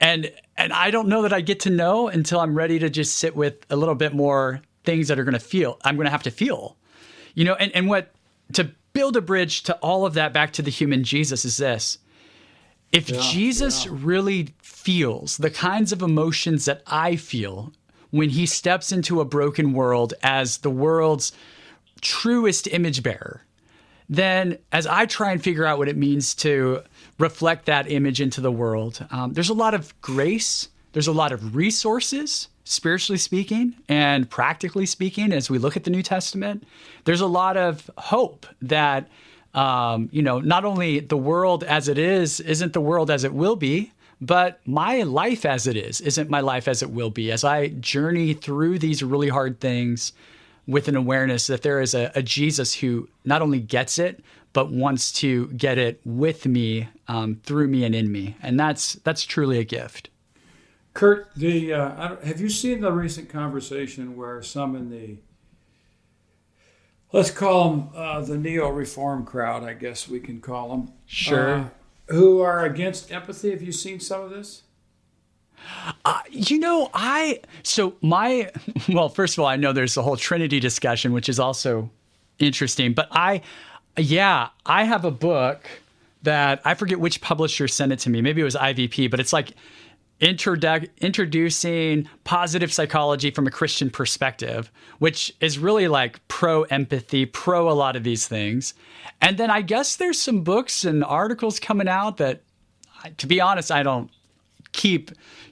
and 0.00 0.32
and 0.56 0.72
I 0.72 0.90
don't 0.90 1.06
know 1.06 1.22
that 1.22 1.32
I 1.32 1.42
get 1.42 1.60
to 1.60 1.70
know 1.70 2.08
until 2.08 2.40
I'm 2.40 2.56
ready 2.56 2.80
to 2.80 2.90
just 2.90 3.16
sit 3.16 3.36
with 3.36 3.54
a 3.70 3.76
little 3.76 3.94
bit 3.94 4.14
more 4.14 4.62
things 4.86 5.08
that 5.08 5.18
are 5.18 5.24
going 5.24 5.34
to 5.34 5.40
feel. 5.40 5.78
I'm 5.84 5.96
going 5.96 6.06
to 6.06 6.10
have 6.10 6.22
to 6.22 6.30
feel, 6.30 6.76
you 7.34 7.44
know, 7.44 7.54
and 7.54 7.70
and 7.72 7.88
what 7.88 8.12
to 8.54 8.70
build 8.92 9.16
a 9.16 9.20
bridge 9.20 9.64
to 9.64 9.74
all 9.76 10.06
of 10.06 10.14
that 10.14 10.32
back 10.32 10.52
to 10.54 10.62
the 10.62 10.70
human 10.70 11.04
Jesus 11.04 11.44
is 11.44 11.58
this 11.58 11.98
if 12.92 13.10
yeah, 13.10 13.20
Jesus 13.20 13.84
yeah. 13.84 13.92
really 13.94 14.54
feels 14.62 15.36
the 15.36 15.50
kinds 15.50 15.92
of 15.92 16.02
emotions 16.02 16.64
that 16.64 16.82
I 16.86 17.16
feel 17.16 17.72
when 18.10 18.30
he 18.30 18.46
steps 18.46 18.92
into 18.92 19.20
a 19.20 19.24
broken 19.24 19.72
world 19.72 20.14
as 20.22 20.58
the 20.58 20.70
world's 20.70 21.32
truest 22.00 22.68
image 22.68 23.02
bearer, 23.02 23.44
then 24.08 24.58
as 24.70 24.86
I 24.86 25.06
try 25.06 25.32
and 25.32 25.42
figure 25.42 25.66
out 25.66 25.78
what 25.78 25.88
it 25.88 25.96
means 25.96 26.34
to 26.36 26.82
reflect 27.18 27.66
that 27.66 27.90
image 27.90 28.20
into 28.20 28.40
the 28.40 28.52
world, 28.52 29.04
um, 29.10 29.32
there's 29.32 29.48
a 29.48 29.54
lot 29.54 29.74
of 29.74 30.00
grace, 30.00 30.68
there's 30.92 31.08
a 31.08 31.12
lot 31.12 31.32
of 31.32 31.56
resources, 31.56 32.48
spiritually 32.68 33.18
speaking 33.18 33.76
and 33.88 34.28
practically 34.28 34.86
speaking, 34.86 35.32
as 35.32 35.48
we 35.48 35.58
look 35.58 35.76
at 35.76 35.84
the 35.84 35.90
New 35.90 36.02
Testament. 36.02 36.64
There's 37.04 37.20
a 37.20 37.26
lot 37.26 37.56
of 37.56 37.88
hope 37.96 38.46
that 38.60 39.08
um, 39.54 40.10
you 40.12 40.20
know, 40.20 40.38
not 40.38 40.66
only 40.66 41.00
the 41.00 41.16
world 41.16 41.64
as 41.64 41.88
it 41.88 41.96
is 41.96 42.40
isn't 42.40 42.74
the 42.74 42.80
world 42.80 43.10
as 43.10 43.24
it 43.24 43.32
will 43.32 43.56
be, 43.56 43.90
but 44.20 44.60
my 44.66 45.02
life 45.02 45.46
as 45.46 45.66
it 45.66 45.76
is 45.76 46.00
isn't 46.02 46.28
my 46.28 46.40
life 46.40 46.68
as 46.68 46.82
it 46.82 46.90
will 46.90 47.10
be. 47.10 47.32
As 47.32 47.42
I 47.42 47.68
journey 47.68 48.34
through 48.34 48.78
these 48.78 49.02
really 49.02 49.28
hard 49.28 49.58
things 49.60 50.12
with 50.66 50.88
an 50.88 50.96
awareness 50.96 51.46
that 51.46 51.62
there 51.62 51.80
is 51.80 51.94
a, 51.94 52.12
a 52.14 52.22
Jesus 52.22 52.74
who 52.74 53.08
not 53.24 53.40
only 53.40 53.60
gets 53.60 53.98
it, 53.98 54.22
but 54.52 54.70
wants 54.70 55.12
to 55.12 55.48
get 55.48 55.78
it 55.78 56.00
with 56.04 56.46
me, 56.46 56.88
um, 57.08 57.36
through 57.44 57.68
me, 57.68 57.84
and 57.84 57.94
in 57.94 58.10
me, 58.10 58.36
and 58.42 58.58
that's 58.58 58.94
that's 59.04 59.24
truly 59.24 59.58
a 59.58 59.64
gift. 59.64 60.10
Kurt, 60.96 61.28
the 61.36 61.74
uh, 61.74 62.16
have 62.24 62.40
you 62.40 62.48
seen 62.48 62.80
the 62.80 62.90
recent 62.90 63.28
conversation 63.28 64.16
where 64.16 64.42
some 64.42 64.74
in 64.74 64.88
the 64.88 65.18
let's 67.12 67.30
call 67.30 67.70
them 67.70 67.90
uh, 67.94 68.20
the 68.22 68.38
neo 68.38 68.70
reform 68.70 69.26
crowd, 69.26 69.62
I 69.62 69.74
guess 69.74 70.08
we 70.08 70.20
can 70.20 70.40
call 70.40 70.70
them. 70.70 70.92
Sure. 71.04 71.54
Uh, 71.54 71.68
who 72.08 72.40
are 72.40 72.64
against 72.64 73.12
empathy? 73.12 73.50
Have 73.50 73.60
you 73.60 73.72
seen 73.72 74.00
some 74.00 74.22
of 74.22 74.30
this? 74.30 74.62
Uh, 76.04 76.20
you 76.30 76.58
know, 76.58 76.90
I 76.94 77.40
so 77.62 77.96
my 78.00 78.50
well, 78.88 79.10
first 79.10 79.36
of 79.36 79.40
all, 79.40 79.46
I 79.48 79.56
know 79.56 79.74
there's 79.74 79.94
the 79.94 80.02
whole 80.02 80.16
Trinity 80.16 80.60
discussion, 80.60 81.12
which 81.12 81.28
is 81.28 81.38
also 81.38 81.90
interesting. 82.38 82.94
But 82.94 83.08
I, 83.10 83.42
yeah, 83.98 84.48
I 84.64 84.84
have 84.84 85.04
a 85.04 85.10
book 85.10 85.68
that 86.22 86.62
I 86.64 86.72
forget 86.72 86.98
which 87.00 87.20
publisher 87.20 87.68
sent 87.68 87.92
it 87.92 87.98
to 88.00 88.10
me. 88.10 88.22
Maybe 88.22 88.40
it 88.40 88.44
was 88.44 88.56
IVP, 88.56 89.10
but 89.10 89.20
it's 89.20 89.34
like 89.34 89.52
introdu- 90.20 90.88
introducing 90.98 92.08
positive 92.24 92.72
psychology 92.72 93.30
from 93.30 93.46
a 93.46 93.50
Christian 93.50 93.90
perspective, 93.90 94.70
which 94.98 95.34
is 95.40 95.58
really 95.58 95.88
like 95.88 96.26
pro 96.28 96.62
empathy, 96.64 97.26
pro 97.26 97.70
a 97.70 97.72
lot 97.72 97.96
of 97.96 98.04
these 98.04 98.26
things. 98.26 98.74
And 99.20 99.38
then 99.38 99.50
I 99.50 99.62
guess 99.62 99.96
there's 99.96 100.20
some 100.20 100.42
books 100.42 100.84
and 100.84 101.04
articles 101.04 101.60
coming 101.60 101.88
out 101.88 102.16
that, 102.18 102.42
to 103.18 103.26
be 103.26 103.40
honest, 103.40 103.70
I 103.70 103.82
don't 103.82 104.10
keep 104.72 105.10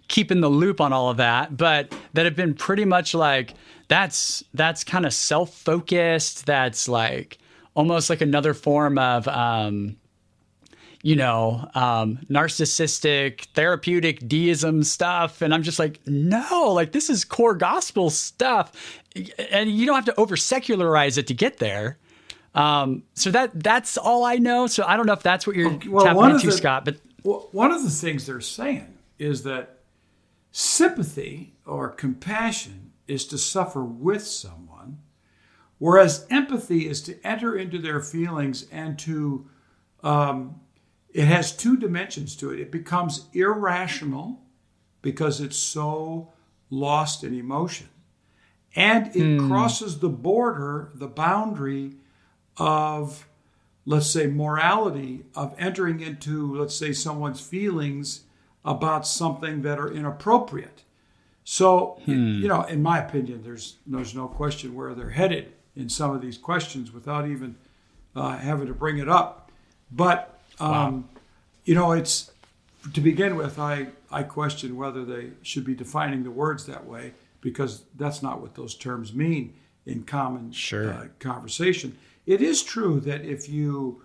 keep 0.08 0.30
in 0.30 0.40
the 0.40 0.48
loop 0.50 0.80
on 0.80 0.92
all 0.92 1.08
of 1.08 1.16
that, 1.16 1.56
but 1.56 1.94
that 2.12 2.24
have 2.24 2.36
been 2.36 2.54
pretty 2.54 2.84
much 2.84 3.14
like 3.14 3.54
that's 3.88 4.44
that's 4.54 4.84
kind 4.84 5.06
of 5.06 5.12
self 5.12 5.54
focused. 5.54 6.46
That's 6.46 6.88
like 6.88 7.38
almost 7.74 8.10
like 8.10 8.20
another 8.20 8.54
form 8.54 8.98
of 8.98 9.26
um, 9.28 9.96
you 11.04 11.16
know, 11.16 11.68
um, 11.74 12.18
narcissistic, 12.30 13.44
therapeutic 13.52 14.26
deism 14.26 14.82
stuff. 14.82 15.42
And 15.42 15.52
I'm 15.52 15.62
just 15.62 15.78
like, 15.78 16.00
no, 16.06 16.72
like 16.72 16.92
this 16.92 17.10
is 17.10 17.26
core 17.26 17.54
gospel 17.54 18.08
stuff. 18.08 19.02
And 19.50 19.70
you 19.70 19.84
don't 19.84 19.96
have 19.96 20.06
to 20.06 20.18
over 20.18 20.34
secularize 20.34 21.18
it 21.18 21.26
to 21.26 21.34
get 21.34 21.58
there. 21.58 21.98
Um, 22.54 23.02
so 23.12 23.30
that 23.32 23.62
that's 23.62 23.98
all 23.98 24.24
I 24.24 24.36
know. 24.36 24.66
So 24.66 24.82
I 24.86 24.96
don't 24.96 25.04
know 25.04 25.12
if 25.12 25.22
that's 25.22 25.46
what 25.46 25.56
you're 25.56 25.78
well, 25.86 26.06
tapping 26.06 26.24
into, 26.30 26.46
the, 26.46 26.52
Scot. 26.52 26.86
But 26.86 26.96
one 27.52 27.70
of 27.70 27.82
the 27.82 27.90
things 27.90 28.24
they're 28.24 28.40
saying 28.40 28.96
is 29.18 29.42
that 29.42 29.80
sympathy 30.52 31.52
or 31.66 31.90
compassion 31.90 32.92
is 33.06 33.26
to 33.26 33.36
suffer 33.36 33.84
with 33.84 34.26
someone, 34.26 35.00
whereas 35.76 36.26
empathy 36.30 36.88
is 36.88 37.02
to 37.02 37.26
enter 37.26 37.54
into 37.54 37.78
their 37.78 38.00
feelings 38.00 38.66
and 38.72 38.98
to 39.00 39.46
um, 40.02 40.60
it 41.14 41.26
has 41.26 41.56
two 41.56 41.76
dimensions 41.76 42.34
to 42.36 42.50
it. 42.50 42.58
It 42.58 42.72
becomes 42.72 43.28
irrational 43.32 44.42
because 45.00 45.40
it's 45.40 45.56
so 45.56 46.32
lost 46.70 47.22
in 47.22 47.38
emotion. 47.38 47.88
And 48.74 49.06
it 49.08 49.22
mm. 49.22 49.48
crosses 49.48 50.00
the 50.00 50.08
border, 50.08 50.90
the 50.92 51.06
boundary 51.06 51.92
of, 52.56 53.28
let's 53.86 54.10
say, 54.10 54.26
morality, 54.26 55.24
of 55.36 55.54
entering 55.56 56.00
into, 56.00 56.56
let's 56.56 56.74
say, 56.74 56.92
someone's 56.92 57.40
feelings 57.40 58.22
about 58.64 59.06
something 59.06 59.62
that 59.62 59.78
are 59.78 59.92
inappropriate. 59.92 60.82
So, 61.44 62.00
hmm. 62.06 62.40
you 62.40 62.48
know, 62.48 62.62
in 62.62 62.82
my 62.82 62.98
opinion, 62.98 63.42
there's 63.42 63.76
there's 63.86 64.14
no 64.14 64.28
question 64.28 64.74
where 64.74 64.94
they're 64.94 65.10
headed 65.10 65.52
in 65.76 65.90
some 65.90 66.12
of 66.12 66.22
these 66.22 66.38
questions 66.38 66.90
without 66.90 67.28
even 67.28 67.56
uh, 68.16 68.38
having 68.38 68.66
to 68.66 68.72
bring 68.72 68.96
it 68.96 69.10
up. 69.10 69.52
But 69.92 70.33
um. 70.60 71.08
You 71.66 71.74
know, 71.74 71.92
it's 71.92 72.30
to 72.92 73.00
begin 73.00 73.36
with, 73.36 73.58
I, 73.58 73.88
I 74.10 74.22
question 74.22 74.76
whether 74.76 75.04
they 75.04 75.30
should 75.42 75.64
be 75.64 75.74
defining 75.74 76.22
the 76.24 76.30
words 76.30 76.66
that 76.66 76.84
way 76.86 77.14
because 77.40 77.84
that's 77.96 78.22
not 78.22 78.40
what 78.40 78.54
those 78.54 78.74
terms 78.74 79.14
mean 79.14 79.54
in 79.86 80.04
common 80.04 80.52
sure. 80.52 80.90
uh, 80.90 81.06
conversation. 81.18 81.96
It 82.26 82.40
is 82.40 82.62
true 82.62 83.00
that 83.00 83.22
if 83.22 83.48
you 83.48 84.02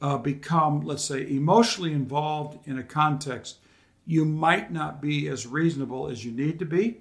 uh, 0.00 0.18
become, 0.18 0.82
let's 0.82 1.04
say, 1.04 1.28
emotionally 1.28 1.92
involved 1.92 2.66
in 2.66 2.78
a 2.78 2.82
context, 2.82 3.56
you 4.06 4.24
might 4.24 4.72
not 4.72 5.02
be 5.02 5.28
as 5.28 5.46
reasonable 5.46 6.08
as 6.08 6.24
you 6.24 6.32
need 6.32 6.58
to 6.58 6.64
be. 6.64 6.98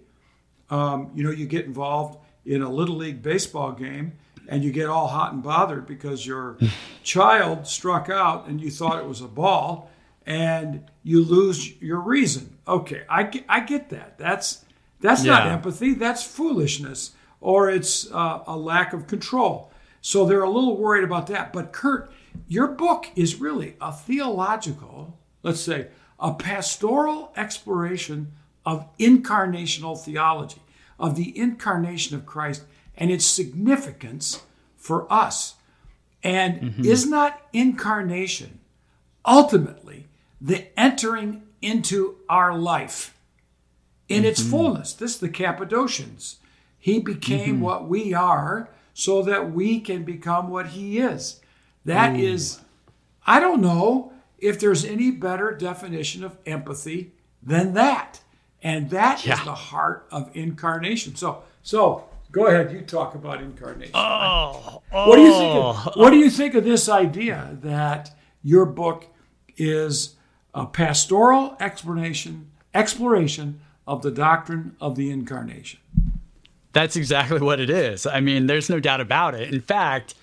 Um, 0.70 1.12
you 1.16 1.24
know, 1.24 1.32
you 1.32 1.46
get 1.46 1.66
involved 1.66 2.20
in 2.46 2.62
a 2.62 2.70
little 2.70 2.96
league 2.96 3.22
baseball 3.22 3.72
game 3.72 4.13
and 4.48 4.63
you 4.63 4.72
get 4.72 4.88
all 4.88 5.08
hot 5.08 5.34
and 5.34 5.44
bothered 5.44 5.86
because 5.86 6.25
your 6.25 6.58
child 7.04 7.68
struck 7.68 8.10
out 8.10 8.48
and 8.48 8.62
you 8.62 8.72
thought 8.72 9.00
it 9.00 9.08
was 9.08 9.22
a 9.22 9.27
ball 9.27 9.89
and 10.25 10.84
you 11.04 11.24
lose 11.24 11.82
your 11.82 12.00
reason. 12.00 12.58
Okay, 12.68 13.04
I 13.10 13.24
get, 13.24 13.46
I 13.48 13.62
get 13.62 13.89
that. 13.89 14.18
That's 14.18 14.66
that's 15.00 15.24
yeah. 15.24 15.34
not 15.34 15.48
empathy. 15.48 15.94
That's 15.94 16.24
foolishness, 16.24 17.12
or 17.39 17.70
it's 17.70 18.12
uh, 18.12 18.44
a 18.46 18.58
lack 18.58 18.94
of 18.94 19.08
control. 19.08 19.72
So 20.01 20.25
they're 20.25 20.44
a 20.44 20.50
little 20.50 20.77
worried 20.77 21.04
about 21.04 21.27
that. 21.27 21.54
But 21.54 21.72
Kurt, 21.72 22.12
your 22.48 22.68
book 22.68 23.08
is 23.16 23.39
really 23.39 23.75
a 23.80 23.92
theological, 23.92 25.18
let's 25.44 25.62
say, 25.62 25.88
a 26.20 26.34
pastoral 26.34 27.32
exploration 27.38 28.34
of 28.66 28.88
incarnational 28.98 29.98
theology, 30.00 30.62
of 31.00 31.16
the 31.16 31.38
incarnation 31.38 32.16
of 32.16 32.25
Christ 32.25 32.63
and 32.98 33.12
its 33.12 33.25
significance 33.25 34.44
for 34.75 35.12
us. 35.12 35.56
And 36.24 36.62
mm-hmm. 36.62 36.86
is 36.86 37.06
not 37.06 37.42
incarnation 37.54 38.60
ultimately 39.27 40.08
the 40.39 40.68
entering 40.80 41.44
into 41.62 42.16
our 42.30 42.58
life 42.58 43.16
in 44.08 44.20
mm-hmm. 44.20 44.25
its 44.25 44.42
fullness? 44.42 44.94
This 44.94 45.16
is 45.16 45.20
the 45.20 45.30
Cappadocians. 45.30 46.38
He 46.80 47.00
became 47.00 47.56
mm-hmm. 47.56 47.62
what 47.62 47.88
we 47.88 48.13
are 48.13 48.70
so 48.94 49.22
that 49.24 49.51
we 49.51 49.80
can 49.80 50.04
become 50.04 50.50
what 50.50 50.68
he 50.68 51.00
is. 51.00 51.42
That 51.86 52.16
Ooh. 52.16 52.24
is, 52.24 52.62
I 53.25 53.39
don't 53.39 53.62
know 53.62 54.13
if 54.39 54.60
there's 54.60 54.86
any 54.86 55.12
better 55.12 55.51
definition 55.51 56.24
of 56.24 56.38
empathy 56.46 57.12
than 57.44 57.74
that. 57.74 58.22
And 58.63 58.89
that 58.89 59.25
yeah. 59.25 59.34
is 59.34 59.44
the 59.44 59.54
heart 59.54 60.08
of 60.12 60.36
incarnation. 60.36 61.16
So, 61.16 61.44
so 61.62 62.06
Go 62.38 62.46
ahead. 62.46 62.72
You 62.72 62.82
talk 62.82 63.15
about 63.15 63.41
incarnation. 63.41 63.94
Oh, 63.96 64.84
oh. 64.91 65.10
What 65.10 65.15
do 65.15 65.22
you 65.24 65.32
think? 65.32 65.56
Of, 65.56 65.88
oh. 65.88 65.91
what 65.96 66.12
do 66.12 66.17
you 66.17 66.29
think 66.29 66.53
of 66.53 66.63
this 66.63 66.88
idea 66.88 67.58
that 67.62 68.12
your 68.44 68.65
book 68.65 69.08
is 69.58 70.15
a 70.53 70.67
pastoral 70.67 71.58
explanation 71.60 72.51
exploration 72.75 73.60
of 73.88 74.03
the 74.03 74.12
doctrine 74.12 74.75
of 74.79 74.96
the 74.96 75.10
incarnation? 75.10 75.79
That's 76.74 76.96
exactly 76.96 77.39
what 77.39 77.60
it 77.60 77.72
is. 77.72 78.06
I 78.06 78.20
mean, 78.20 78.46
there's 78.46 78.70
no 78.70 78.79
doubt 78.79 79.01
about 79.01 79.34
it. 79.34 79.51
In 79.51 79.60
fact, 79.60 80.13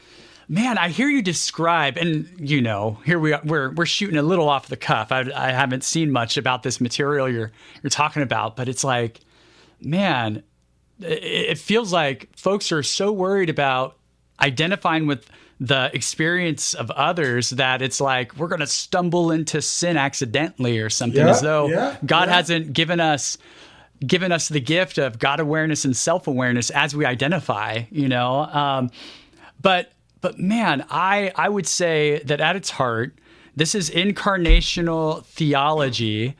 man, 0.48 0.78
I 0.78 0.90
hear 0.90 1.08
you 1.08 1.20
describe, 1.20 1.96
and 1.96 2.28
you 2.38 2.62
know, 2.62 3.00
here 3.04 3.18
we 3.18 3.32
are, 3.32 3.40
we're 3.44 3.72
we're 3.72 3.86
shooting 3.86 4.18
a 4.18 4.22
little 4.22 4.48
off 4.48 4.68
the 4.68 4.76
cuff. 4.76 5.10
I, 5.10 5.24
I 5.34 5.50
haven't 5.50 5.82
seen 5.82 6.12
much 6.12 6.36
about 6.36 6.62
this 6.62 6.80
material 6.80 7.28
you're 7.28 7.50
you're 7.82 7.90
talking 7.90 8.22
about, 8.22 8.54
but 8.54 8.68
it's 8.68 8.84
like, 8.84 9.18
man, 9.80 10.44
it 11.04 11.58
feels 11.58 11.92
like 11.92 12.28
folks 12.36 12.72
are 12.72 12.82
so 12.82 13.12
worried 13.12 13.50
about 13.50 13.96
identifying 14.40 15.06
with 15.06 15.28
the 15.60 15.90
experience 15.94 16.74
of 16.74 16.90
others 16.90 17.50
that 17.50 17.80
it's 17.80 18.00
like 18.00 18.36
we're 18.36 18.48
going 18.48 18.60
to 18.60 18.66
stumble 18.66 19.30
into 19.30 19.62
sin 19.62 19.96
accidentally 19.96 20.80
or 20.80 20.90
something 20.90 21.24
yeah, 21.24 21.30
as 21.30 21.40
though 21.40 21.68
yeah, 21.68 21.96
God 22.04 22.28
yeah. 22.28 22.34
hasn't 22.34 22.72
given 22.72 22.98
us 23.00 23.38
given 24.04 24.32
us 24.32 24.48
the 24.48 24.60
gift 24.60 24.98
of 24.98 25.18
God 25.18 25.40
awareness 25.40 25.84
and 25.84 25.96
self 25.96 26.26
awareness 26.26 26.70
as 26.70 26.94
we 26.94 27.04
identify, 27.04 27.84
you 27.90 28.08
know. 28.08 28.40
Um, 28.46 28.90
but 29.60 29.92
but 30.20 30.38
man, 30.38 30.84
I 30.90 31.32
I 31.36 31.48
would 31.48 31.66
say 31.66 32.20
that 32.24 32.40
at 32.40 32.56
its 32.56 32.70
heart, 32.70 33.18
this 33.56 33.74
is 33.74 33.90
incarnational 33.90 35.24
theology 35.26 36.36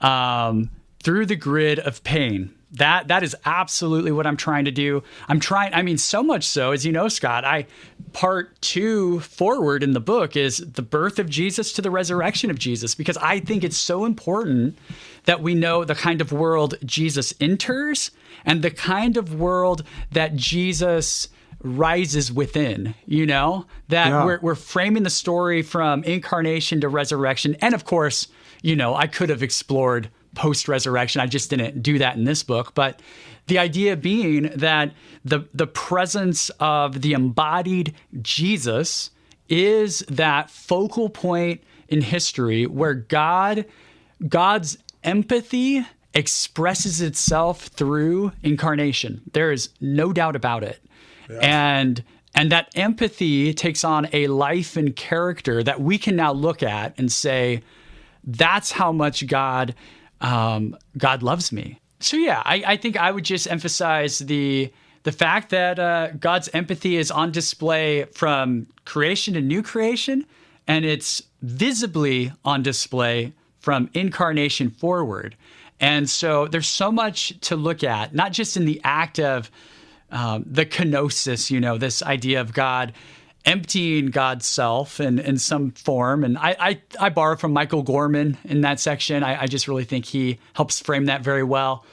um, 0.00 0.70
through 1.02 1.26
the 1.26 1.36
grid 1.36 1.78
of 1.78 2.02
pain. 2.02 2.52
That 2.76 3.08
that 3.08 3.22
is 3.22 3.34
absolutely 3.44 4.12
what 4.12 4.26
I'm 4.26 4.36
trying 4.36 4.66
to 4.66 4.70
do. 4.70 5.02
I'm 5.28 5.40
trying. 5.40 5.72
I 5.74 5.82
mean, 5.82 5.98
so 5.98 6.22
much 6.22 6.44
so, 6.44 6.72
as 6.72 6.84
you 6.84 6.92
know, 6.92 7.08
Scot. 7.08 7.44
I 7.44 7.66
part 8.12 8.60
two 8.60 9.20
forward 9.20 9.82
in 9.82 9.92
the 9.92 10.00
book 10.00 10.36
is 10.36 10.58
the 10.58 10.82
birth 10.82 11.18
of 11.18 11.28
Jesus 11.28 11.72
to 11.74 11.82
the 11.82 11.90
resurrection 11.90 12.50
of 12.50 12.58
Jesus 12.58 12.94
because 12.94 13.16
I 13.18 13.40
think 13.40 13.64
it's 13.64 13.76
so 13.76 14.04
important 14.04 14.78
that 15.24 15.42
we 15.42 15.54
know 15.54 15.84
the 15.84 15.94
kind 15.94 16.20
of 16.20 16.32
world 16.32 16.74
Jesus 16.84 17.34
enters 17.40 18.10
and 18.44 18.62
the 18.62 18.70
kind 18.70 19.16
of 19.16 19.34
world 19.34 19.82
that 20.12 20.36
Jesus 20.36 21.28
rises 21.62 22.32
within, 22.32 22.94
you 23.06 23.26
know, 23.26 23.66
that 23.88 24.08
yeah. 24.08 24.24
we're, 24.24 24.38
we're 24.40 24.54
framing 24.54 25.02
the 25.02 25.10
story 25.10 25.62
from 25.62 26.04
incarnation 26.04 26.80
to 26.80 26.88
resurrection. 26.88 27.56
And 27.60 27.74
of 27.74 27.84
course, 27.84 28.28
you 28.62 28.76
know, 28.76 28.94
I 28.94 29.06
could 29.06 29.30
have 29.30 29.42
explored 29.42 30.08
post 30.36 30.68
resurrection. 30.68 31.20
I 31.20 31.26
just 31.26 31.50
didn't 31.50 31.82
do 31.82 31.98
that 31.98 32.16
in 32.16 32.24
this 32.24 32.44
book. 32.44 32.74
But 32.74 33.02
the 33.48 33.58
idea 33.58 33.96
being 33.96 34.44
that 34.54 34.92
the, 35.24 35.48
the 35.52 35.66
presence 35.66 36.50
of 36.60 37.02
the 37.02 37.12
embodied 37.12 37.94
Jesus 38.22 39.10
is 39.48 40.00
that 40.08 40.50
focal 40.50 41.08
point 41.08 41.62
in 41.88 42.00
history 42.00 42.66
where 42.66 42.94
God, 42.94 43.64
God's 44.28 44.78
empathy 45.02 45.84
expresses 46.14 47.00
itself 47.00 47.66
through 47.66 48.32
incarnation. 48.42 49.22
There 49.32 49.52
is 49.52 49.68
no 49.80 50.12
doubt 50.12 50.36
about 50.36 50.62
it. 50.62 50.80
Yeah. 51.28 51.38
And 51.42 52.04
and 52.34 52.52
that 52.52 52.68
empathy 52.74 53.54
takes 53.54 53.82
on 53.82 54.08
a 54.12 54.26
life 54.26 54.76
and 54.76 54.94
character 54.94 55.62
that 55.62 55.80
we 55.80 55.96
can 55.96 56.16
now 56.16 56.32
look 56.32 56.62
at 56.62 56.92
and 56.98 57.10
say, 57.10 57.62
that's 58.24 58.72
how 58.72 58.92
much 58.92 59.26
God 59.26 59.74
um, 60.20 60.76
God 60.96 61.22
loves 61.22 61.52
me. 61.52 61.80
So 62.00 62.16
yeah, 62.16 62.42
I, 62.44 62.62
I, 62.66 62.76
think 62.76 62.96
I 62.96 63.10
would 63.10 63.24
just 63.24 63.50
emphasize 63.50 64.18
the 64.18 64.72
the 65.02 65.12
fact 65.12 65.50
that 65.50 65.78
uh, 65.78 66.08
God's 66.18 66.48
empathy 66.52 66.96
is 66.96 67.12
on 67.12 67.30
display 67.30 68.04
from 68.06 68.66
creation 68.84 69.34
to 69.34 69.40
new 69.40 69.62
creation, 69.62 70.26
and 70.66 70.84
it's 70.84 71.22
visibly 71.42 72.32
on 72.44 72.62
display 72.62 73.32
from 73.60 73.88
incarnation 73.94 74.68
forward. 74.68 75.36
And 75.78 76.10
so 76.10 76.48
there's 76.48 76.66
so 76.66 76.90
much 76.90 77.38
to 77.42 77.56
look 77.56 77.84
at, 77.84 78.14
not 78.14 78.32
just 78.32 78.56
in 78.56 78.64
the 78.64 78.80
act 78.82 79.20
of 79.20 79.50
um, 80.10 80.44
the 80.46 80.66
kenosis, 80.66 81.50
you 81.50 81.60
know, 81.60 81.78
this 81.78 82.02
idea 82.02 82.40
of 82.40 82.52
God 82.52 82.92
emptying 83.46 84.06
God's 84.06 84.44
self 84.44 85.00
in, 85.00 85.20
in 85.20 85.38
some 85.38 85.70
form. 85.70 86.24
And 86.24 86.36
I, 86.36 86.56
I, 86.58 86.80
I 87.00 87.08
borrow 87.10 87.36
from 87.36 87.52
Michael 87.52 87.84
Gorman 87.84 88.36
in 88.44 88.62
that 88.62 88.80
section. 88.80 89.22
I, 89.22 89.42
I 89.42 89.46
just 89.46 89.68
really 89.68 89.84
think 89.84 90.04
he 90.04 90.40
helps 90.52 90.80
frame 90.80 91.06
that 91.06 91.22
very 91.22 91.44
well. 91.44 91.84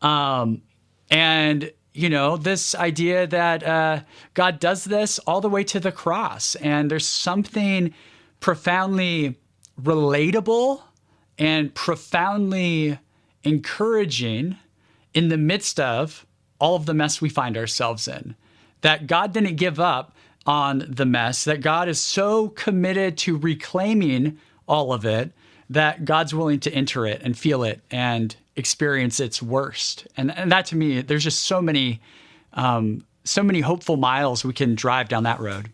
Um, 0.00 0.62
and, 1.10 1.70
you 1.92 2.08
know, 2.08 2.38
this 2.38 2.74
idea 2.74 3.26
that 3.26 3.62
uh, 3.62 4.00
God 4.32 4.58
does 4.58 4.84
this 4.84 5.18
all 5.20 5.42
the 5.42 5.50
way 5.50 5.62
to 5.64 5.78
the 5.78 5.92
cross. 5.92 6.54
And 6.56 6.90
there's 6.90 7.06
something 7.06 7.92
profoundly 8.40 9.38
relatable 9.80 10.82
and 11.38 11.74
profoundly 11.74 12.98
encouraging 13.44 14.56
in 15.12 15.28
the 15.28 15.36
midst 15.36 15.78
of 15.78 16.26
all 16.58 16.74
of 16.74 16.86
the 16.86 16.94
mess 16.94 17.20
we 17.20 17.28
find 17.28 17.58
ourselves 17.58 18.08
in. 18.08 18.34
That 18.80 19.06
God 19.06 19.32
didn't 19.32 19.56
give 19.56 19.78
up 19.78 20.16
on 20.46 20.84
the 20.88 21.06
mess, 21.06 21.44
that 21.44 21.60
God 21.60 21.88
is 21.88 22.00
so 22.00 22.48
committed 22.48 23.16
to 23.18 23.36
reclaiming 23.36 24.38
all 24.66 24.92
of 24.92 25.04
it 25.04 25.32
that 25.70 26.04
God's 26.04 26.34
willing 26.34 26.60
to 26.60 26.72
enter 26.72 27.06
it 27.06 27.22
and 27.22 27.38
feel 27.38 27.62
it 27.64 27.80
and 27.90 28.34
experience 28.56 29.20
its 29.20 29.42
worst. 29.42 30.06
And, 30.16 30.30
and 30.36 30.52
that 30.52 30.66
to 30.66 30.76
me, 30.76 31.00
there's 31.00 31.24
just 31.24 31.44
so 31.44 31.62
many, 31.62 32.00
um, 32.52 33.04
so 33.24 33.42
many 33.42 33.60
hopeful 33.60 33.96
miles 33.96 34.44
we 34.44 34.52
can 34.52 34.74
drive 34.74 35.08
down 35.08 35.22
that 35.22 35.40
road. 35.40 35.70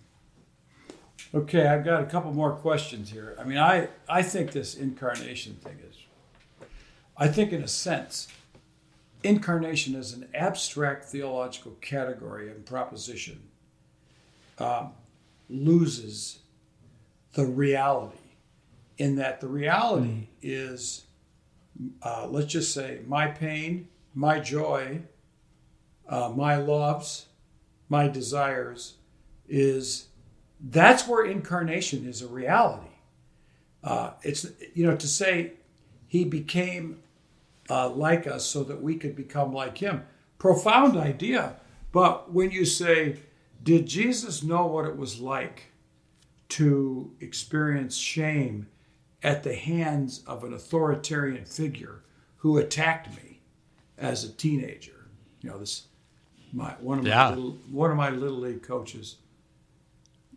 Okay, 1.35 1.66
I've 1.66 1.85
got 1.85 2.02
a 2.02 2.07
couple 2.07 2.33
more 2.33 2.52
questions 2.52 3.11
here. 3.11 3.37
I 3.38 3.44
mean, 3.44 3.59
I, 3.59 3.88
I 4.09 4.22
think 4.22 4.52
this 4.52 4.74
incarnation 4.74 5.57
thing 5.57 5.78
is, 5.90 5.96
I 7.16 7.28
think 7.28 7.52
in 7.52 7.62
a 7.62 7.68
sense, 7.68 8.28
incarnation 9.22 9.94
is 9.94 10.12
an 10.12 10.28
abstract 10.33 11.07
theological 11.07 11.72
category 11.81 12.48
and 12.50 12.64
proposition 12.64 13.42
um, 14.59 14.92
loses 15.49 16.40
the 17.35 17.47
reality 17.47 18.18
in 18.99 19.16
that 19.16 19.40
the 19.40 19.49
reality 19.49 20.29
is, 20.42 21.07
uh, 22.03 22.27
let's 22.29 22.47
just 22.53 22.75
say, 22.75 23.01
my 23.07 23.29
pain, 23.29 23.88
my 24.14 24.40
joy, 24.40 25.01
uh, 26.09 26.33
my 26.35 26.57
loves, 26.57 27.27
my 27.88 28.09
desires 28.09 28.94
is 29.49 30.09
that's 30.61 31.07
where 31.07 31.25
incarnation 31.25 32.07
is 32.07 32.23
a 32.23 32.27
reality. 32.27 32.88
Uh, 33.85 34.11
it's 34.23 34.47
you 34.75 34.85
know 34.85 34.97
to 34.97 35.07
say 35.07 35.53
he 36.09 36.25
became 36.25 37.01
uh, 37.71 37.88
like 37.88 38.27
us 38.27 38.44
so 38.44 38.64
that 38.64 38.83
we 38.83 38.97
could 38.97 39.14
become 39.14 39.53
like 39.53 39.79
him. 39.79 40.05
Profound 40.38 40.97
idea, 40.97 41.57
but 41.92 42.33
when 42.33 42.51
you 42.51 42.64
say 42.64 43.18
did 43.68 43.85
Jesus 43.85 44.42
know 44.42 44.64
what 44.64 44.87
it 44.87 44.96
was 44.96 45.20
like 45.20 45.64
to 46.48 47.12
experience 47.20 47.98
shame 47.98 48.66
at 49.22 49.42
the 49.42 49.54
hands 49.54 50.24
of 50.26 50.42
an 50.42 50.54
authoritarian 50.54 51.44
figure 51.44 52.00
who 52.38 52.57
attacked 52.57 53.14
me 53.14 53.40
as 53.98 54.24
a 54.24 54.33
teenager? 54.33 55.11
You 55.42 55.50
know, 55.50 55.59
this 55.59 55.88
my 56.50 56.70
one 56.81 56.96
of 56.96 57.04
my 57.04 57.11
yeah. 57.11 57.28
little, 57.28 57.59
one 57.70 57.90
of 57.90 57.98
my 57.98 58.09
little 58.09 58.38
league 58.38 58.62
coaches 58.62 59.16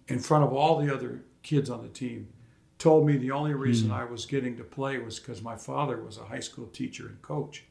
in 0.09 0.19
front 0.19 0.43
of 0.43 0.51
all 0.51 0.81
the 0.81 0.93
other 0.93 1.21
kids 1.41 1.69
on 1.69 1.83
the 1.83 1.87
team 1.87 2.27
told 2.79 3.07
me 3.07 3.15
the 3.15 3.31
only 3.31 3.53
reason 3.53 3.91
mm. 3.91 3.93
I 3.93 4.03
was 4.03 4.25
getting 4.25 4.57
to 4.57 4.65
play 4.65 4.97
was 4.97 5.19
because 5.19 5.41
my 5.41 5.55
father 5.55 6.03
was 6.03 6.17
a 6.17 6.25
high 6.25 6.41
school 6.41 6.67
teacher 6.67 7.07
and 7.07 7.21
coach. 7.21 7.63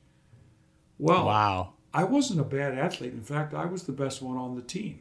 Well, 0.99 1.27
wow. 1.27 1.75
I 1.93 2.05
wasn't 2.05 2.41
a 2.41 2.45
bad 2.45 2.79
athlete. 2.79 3.13
In 3.13 3.21
fact, 3.21 3.53
I 3.53 3.67
was 3.67 3.83
the 3.83 3.93
best 3.93 4.23
one 4.23 4.39
on 4.39 4.55
the 4.55 4.63
team. 4.63 5.01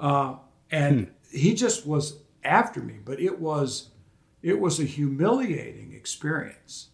Uh, 0.00 0.36
and 0.70 1.06
hmm. 1.06 1.36
he 1.36 1.54
just 1.54 1.86
was 1.86 2.22
after 2.44 2.80
me, 2.80 2.94
but 3.04 3.20
it 3.20 3.38
was 3.38 3.90
it 4.42 4.60
was 4.60 4.78
a 4.78 4.84
humiliating 4.84 5.92
experience 5.92 6.90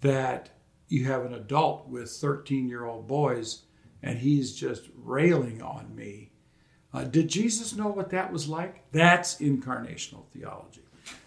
that 0.00 0.50
you 0.88 1.04
have 1.04 1.24
an 1.24 1.34
adult 1.34 1.88
with 1.88 2.10
13 2.10 2.68
year 2.68 2.84
old 2.84 3.06
boys 3.06 3.62
and 4.02 4.18
he's 4.18 4.54
just 4.54 4.88
railing 4.96 5.62
on 5.62 5.94
me. 5.94 6.32
Uh, 6.92 7.04
did 7.04 7.28
Jesus 7.28 7.74
know 7.74 7.88
what 7.88 8.10
that 8.10 8.32
was 8.32 8.48
like? 8.48 8.90
That's 8.92 9.36
incarnational 9.36 10.26
theology. 10.32 10.82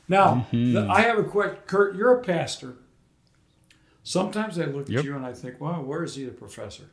Now, 0.08 0.46
mm-hmm. 0.52 0.74
the, 0.74 0.88
I 0.88 1.02
have 1.02 1.18
a 1.18 1.24
question. 1.24 1.58
Kurt, 1.65 1.96
you're 1.96 2.20
a 2.20 2.24
pastor. 2.24 2.76
Sometimes 4.04 4.60
I 4.60 4.65
look 4.65 4.88
yep. 4.88 5.00
at 5.00 5.06
you 5.06 5.15
and 5.15 5.26
I 5.26 5.34
think, 5.34 5.60
wow, 5.60 5.82
where 5.82 6.04
is 6.04 6.15
he 6.15 6.26
the 6.26 6.32
professor? 6.32 6.91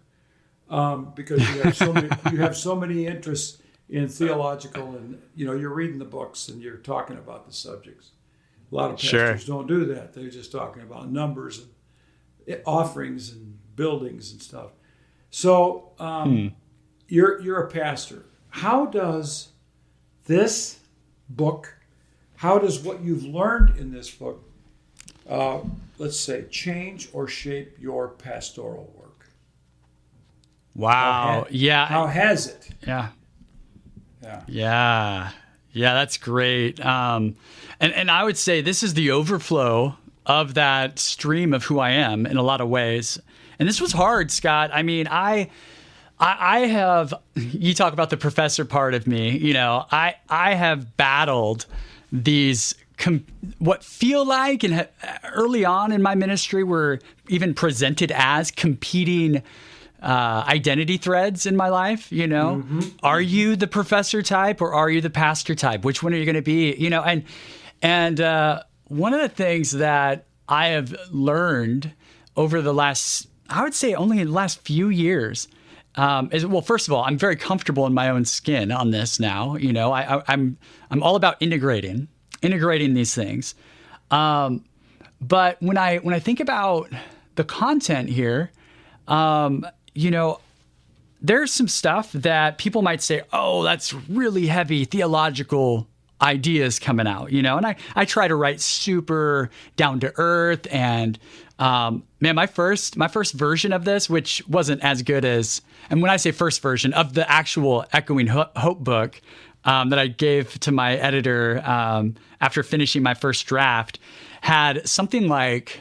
Um, 0.70 1.12
because 1.14 1.40
you 1.54 1.62
have 1.62 1.76
so 1.76 1.92
many, 1.92 2.08
you 2.30 2.38
have 2.38 2.56
so 2.56 2.74
many 2.74 3.06
interests 3.06 3.60
in 3.88 4.08
theological 4.08 4.96
and 4.96 5.20
you 5.34 5.44
know 5.44 5.52
you're 5.52 5.74
reading 5.74 5.98
the 5.98 6.04
books 6.04 6.48
and 6.48 6.62
you're 6.62 6.76
talking 6.76 7.16
about 7.16 7.46
the 7.46 7.52
subjects 7.52 8.10
a 8.70 8.74
lot 8.74 8.90
of 8.90 8.96
pastors 8.96 9.44
sure. 9.44 9.56
don't 9.56 9.66
do 9.66 9.84
that 9.84 10.14
they're 10.14 10.30
just 10.30 10.50
talking 10.52 10.82
about 10.82 11.10
numbers 11.10 11.66
and 12.46 12.60
offerings 12.64 13.32
and 13.32 13.58
buildings 13.76 14.32
and 14.32 14.42
stuff 14.42 14.70
so 15.32 15.92
um, 15.98 16.36
hmm. 16.36 16.46
you're 17.08 17.40
you're 17.40 17.62
a 17.62 17.68
pastor. 17.68 18.26
How 18.50 18.84
does 18.84 19.48
this 20.26 20.78
book, 21.30 21.74
how 22.36 22.58
does 22.58 22.80
what 22.80 23.02
you've 23.02 23.24
learned 23.24 23.78
in 23.78 23.90
this 23.90 24.10
book, 24.10 24.44
uh, 25.28 25.60
let's 25.96 26.20
say, 26.20 26.44
change 26.50 27.08
or 27.14 27.26
shape 27.26 27.78
your 27.80 28.08
pastoral 28.08 28.92
work? 28.94 29.30
Wow. 30.74 30.92
How 30.92 31.40
ha- 31.40 31.46
yeah. 31.50 31.86
How 31.86 32.06
has 32.06 32.46
it? 32.48 32.68
Yeah. 32.86 33.08
Yeah. 34.22 34.42
Yeah. 34.46 35.30
Yeah, 35.72 35.94
that's 35.94 36.18
great. 36.18 36.84
Um, 36.84 37.36
and, 37.80 37.92
and 37.94 38.10
I 38.10 38.24
would 38.24 38.36
say 38.36 38.60
this 38.60 38.82
is 38.82 38.94
the 38.94 39.10
overflow 39.10 39.96
of 40.26 40.54
that 40.54 40.98
stream 40.98 41.52
of 41.52 41.64
who 41.64 41.78
I 41.78 41.90
am 41.90 42.26
in 42.26 42.36
a 42.36 42.42
lot 42.42 42.60
of 42.60 42.68
ways. 42.68 43.18
And 43.58 43.68
this 43.68 43.80
was 43.80 43.92
hard, 43.92 44.30
Scot. 44.30 44.70
I 44.72 44.82
mean, 44.82 45.08
I, 45.10 45.50
I, 46.18 46.60
have. 46.60 47.14
You 47.34 47.74
talk 47.74 47.92
about 47.92 48.10
the 48.10 48.16
professor 48.16 48.64
part 48.64 48.94
of 48.94 49.06
me. 49.06 49.36
You 49.36 49.54
know, 49.54 49.86
I 49.90 50.14
I 50.28 50.54
have 50.54 50.96
battled 50.96 51.66
these 52.12 52.74
com- 52.98 53.26
what 53.58 53.82
feel 53.82 54.24
like 54.24 54.62
and 54.62 54.74
ha- 54.74 55.18
early 55.32 55.64
on 55.64 55.90
in 55.92 56.02
my 56.02 56.14
ministry 56.14 56.62
were 56.62 57.00
even 57.28 57.54
presented 57.54 58.12
as 58.12 58.50
competing 58.50 59.42
uh, 60.02 60.44
identity 60.48 60.96
threads 60.96 61.46
in 61.46 61.56
my 61.56 61.68
life. 61.68 62.10
You 62.12 62.26
know, 62.26 62.56
mm-hmm. 62.56 62.88
are 63.02 63.20
you 63.20 63.56
the 63.56 63.68
professor 63.68 64.22
type 64.22 64.60
or 64.60 64.74
are 64.74 64.90
you 64.90 65.00
the 65.00 65.10
pastor 65.10 65.54
type? 65.54 65.84
Which 65.84 66.02
one 66.02 66.12
are 66.12 66.16
you 66.16 66.24
going 66.24 66.34
to 66.34 66.42
be? 66.42 66.74
You 66.74 66.90
know, 66.90 67.02
and 67.02 67.24
and 67.80 68.20
uh, 68.20 68.62
one 68.88 69.14
of 69.14 69.20
the 69.20 69.28
things 69.28 69.72
that 69.72 70.26
I 70.48 70.68
have 70.68 70.94
learned 71.10 71.92
over 72.36 72.60
the 72.60 72.74
last, 72.74 73.28
I 73.48 73.62
would 73.62 73.74
say, 73.74 73.94
only 73.94 74.20
in 74.20 74.28
the 74.28 74.32
last 74.32 74.60
few 74.60 74.88
years. 74.88 75.48
Um, 75.94 76.30
is 76.32 76.46
well, 76.46 76.62
first 76.62 76.88
of 76.88 76.94
all, 76.94 77.04
I'm 77.04 77.18
very 77.18 77.36
comfortable 77.36 77.86
in 77.86 77.92
my 77.92 78.08
own 78.08 78.24
skin 78.24 78.72
on 78.72 78.90
this 78.90 79.20
now. 79.20 79.56
You 79.56 79.74
know, 79.74 79.92
I, 79.92 80.16
I, 80.16 80.22
I'm 80.28 80.56
I'm 80.90 81.02
all 81.02 81.16
about 81.16 81.36
integrating, 81.40 82.08
integrating 82.40 82.94
these 82.94 83.14
things. 83.14 83.54
Um, 84.10 84.64
but 85.20 85.58
when 85.60 85.76
I 85.76 85.98
when 85.98 86.14
I 86.14 86.18
think 86.18 86.40
about 86.40 86.90
the 87.34 87.44
content 87.44 88.08
here, 88.08 88.50
um, 89.06 89.66
you 89.94 90.10
know, 90.10 90.40
there's 91.20 91.52
some 91.52 91.68
stuff 91.68 92.10
that 92.12 92.58
people 92.58 92.82
might 92.82 93.02
say, 93.02 93.22
oh, 93.32 93.62
that's 93.62 93.94
really 93.94 94.46
heavy 94.46 94.84
theological 94.84 95.86
ideas 96.20 96.78
coming 96.78 97.06
out, 97.06 97.32
you 97.32 97.42
know, 97.42 97.56
and 97.56 97.66
I, 97.66 97.76
I 97.96 98.04
try 98.04 98.28
to 98.28 98.34
write 98.34 98.60
super 98.60 99.50
down 99.76 100.00
to 100.00 100.12
earth 100.16 100.66
and 100.70 101.18
um, 101.58 102.02
man, 102.20 102.34
my 102.34 102.46
first 102.46 102.96
my 102.96 103.06
first 103.06 103.34
version 103.34 103.72
of 103.72 103.84
this, 103.84 104.10
which 104.10 104.46
wasn't 104.48 104.82
as 104.82 105.02
good 105.02 105.24
as, 105.24 105.62
and 105.90 106.02
when 106.02 106.10
I 106.10 106.16
say 106.16 106.32
first 106.32 106.60
version 106.60 106.92
of 106.92 107.14
the 107.14 107.30
actual 107.30 107.84
Echoing 107.92 108.26
Hope 108.26 108.80
book 108.80 109.20
um, 109.64 109.90
that 109.90 109.98
I 109.98 110.08
gave 110.08 110.58
to 110.60 110.72
my 110.72 110.96
editor 110.96 111.62
um, 111.64 112.16
after 112.40 112.64
finishing 112.64 113.02
my 113.04 113.14
first 113.14 113.46
draft, 113.46 114.00
had 114.40 114.88
something 114.88 115.28
like 115.28 115.80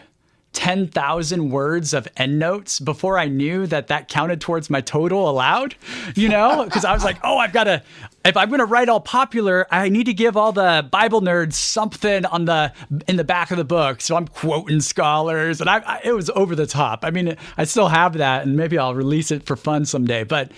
10,000 0.54 1.50
words 1.50 1.94
of 1.94 2.08
endnotes 2.18 2.80
before 2.80 3.18
I 3.18 3.28
knew 3.28 3.66
that 3.68 3.88
that 3.88 4.10
counted 4.10 4.42
towards 4.42 4.70
my 4.70 4.82
total 4.82 5.30
allowed, 5.30 5.76
you 6.16 6.28
know? 6.28 6.66
Because 6.72 6.86
I 6.86 6.94
was 6.94 7.04
like, 7.04 7.18
oh, 7.24 7.38
I've 7.38 7.54
got 7.54 7.66
to, 7.66 7.82
if 8.24 8.38
I'm 8.38 8.50
going 8.50 8.60
to 8.60 8.66
write 8.66 8.88
all 8.88 9.00
popular, 9.00 9.68
I 9.72 9.90
need 9.90 10.06
to 10.06 10.14
give 10.14 10.38
all 10.38 10.52
the 10.52 10.88
Bible 10.90 11.22
nerds 11.22 11.54
something 11.54 12.26
on 12.26 12.46
the, 12.46 12.72
in 13.08 13.18
the 13.18 13.24
back 13.24 13.52
of 13.52 13.58
the 13.58 13.64
book. 13.64 14.00
So 14.02 14.16
I'm 14.16 14.28
quoting 14.28 14.82
scholars 14.82 15.62
and 15.62 15.70
I, 15.70 15.80
I 15.80 16.02
it 16.04 16.14
was 16.14 16.30
over 16.32 16.56
the 16.56 16.66
top. 16.66 17.04
I 17.04 17.12
mean, 17.12 17.36
I 17.58 17.64
still 17.64 17.88
have 17.88 18.14
that 18.14 18.46
and 18.46 18.56
maybe 18.56 18.78
I'll 18.78 18.96
release 18.96 19.32
it 19.32 19.44
for 19.44 19.56
fun 19.56 19.86
someday. 19.86 20.24
But, 20.24 20.52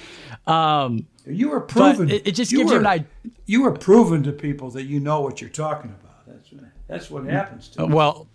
um, 0.45 1.07
you 1.25 1.49
were 1.49 1.61
proven. 1.61 2.09
It, 2.09 2.27
it, 2.27 2.31
just 2.33 2.51
gives 2.51 2.65
were, 2.65 2.73
you 2.73 2.79
an 2.79 2.87
idea. 2.87 3.07
You 3.45 3.63
were 3.63 3.71
proven 3.71 4.23
to 4.23 4.31
people 4.31 4.71
that 4.71 4.83
you 4.83 4.99
know 4.99 5.21
what 5.21 5.39
you're 5.39 5.49
talking 5.49 5.91
about. 5.91 6.25
That's, 6.27 6.49
that's 6.87 7.09
what 7.09 7.25
happens 7.25 7.69
to 7.69 7.85
Well, 7.85 8.27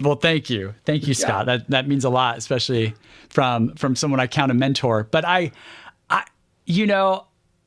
well, 0.00 0.16
thank 0.16 0.50
you, 0.50 0.74
thank 0.84 1.06
you, 1.06 1.14
Scot. 1.14 1.46
Yeah. 1.46 1.56
That 1.56 1.70
that 1.70 1.88
means 1.88 2.04
a 2.04 2.10
lot, 2.10 2.38
especially 2.38 2.94
from 3.28 3.74
from 3.74 3.96
someone 3.96 4.20
I 4.20 4.26
count 4.26 4.50
a 4.50 4.54
mentor. 4.54 5.04
But 5.10 5.24
I, 5.24 5.52
I, 6.10 6.24
you 6.66 6.86
know, 6.86 7.26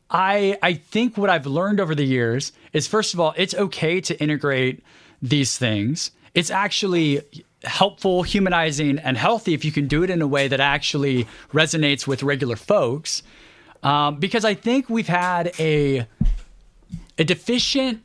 I 0.09 0.57
I 0.61 0.73
think 0.73 1.17
what 1.17 1.29
I've 1.29 1.45
learned 1.45 1.79
over 1.79 1.95
the 1.95 2.03
years 2.03 2.51
is 2.73 2.87
first 2.87 3.13
of 3.13 3.19
all, 3.19 3.33
it's 3.37 3.53
okay 3.55 4.01
to 4.01 4.21
integrate 4.21 4.83
these 5.21 5.57
things. 5.57 6.11
It's 6.33 6.51
actually 6.51 7.21
helpful, 7.63 8.23
humanizing, 8.23 8.99
and 8.99 9.17
healthy 9.17 9.53
if 9.53 9.65
you 9.65 9.71
can 9.71 9.87
do 9.87 10.03
it 10.03 10.09
in 10.09 10.21
a 10.21 10.27
way 10.27 10.47
that 10.47 10.59
actually 10.59 11.27
resonates 11.53 12.05
with 12.05 12.23
regular 12.23 12.55
folks. 12.55 13.23
Um, 13.83 14.19
because 14.19 14.43
I 14.43 14.53
think 14.53 14.89
we've 14.89 15.07
had 15.07 15.51
a 15.59 16.07
a 17.17 17.23
deficient 17.23 18.01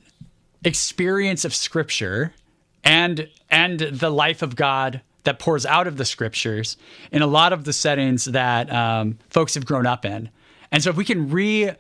experience 0.65 1.45
of 1.45 1.55
Scripture 1.55 2.35
and 2.85 3.29
and 3.51 3.81
the 3.81 4.11
life 4.11 4.43
of 4.43 4.57
God 4.57 5.03
that 5.25 5.39
pours 5.39 5.65
out 5.65 5.87
of 5.87 5.97
the 5.97 6.05
scriptures 6.05 6.77
in 7.13 7.23
a 7.23 7.27
lot 7.27 7.53
of 7.53 7.65
the 7.65 7.73
settings 7.73 8.25
that 8.27 8.73
um, 8.73 9.19
folks 9.31 9.55
have 9.55 9.65
grown 9.65 9.87
up 9.87 10.05
in. 10.05 10.31
And 10.73 10.83
so 10.83 10.91
if 10.91 10.97
we 10.97 11.05
can 11.05 11.31
re 11.31 11.73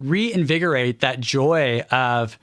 reinvigorate 0.00 1.00
that 1.00 1.20
joy 1.20 1.80
of 1.90 2.38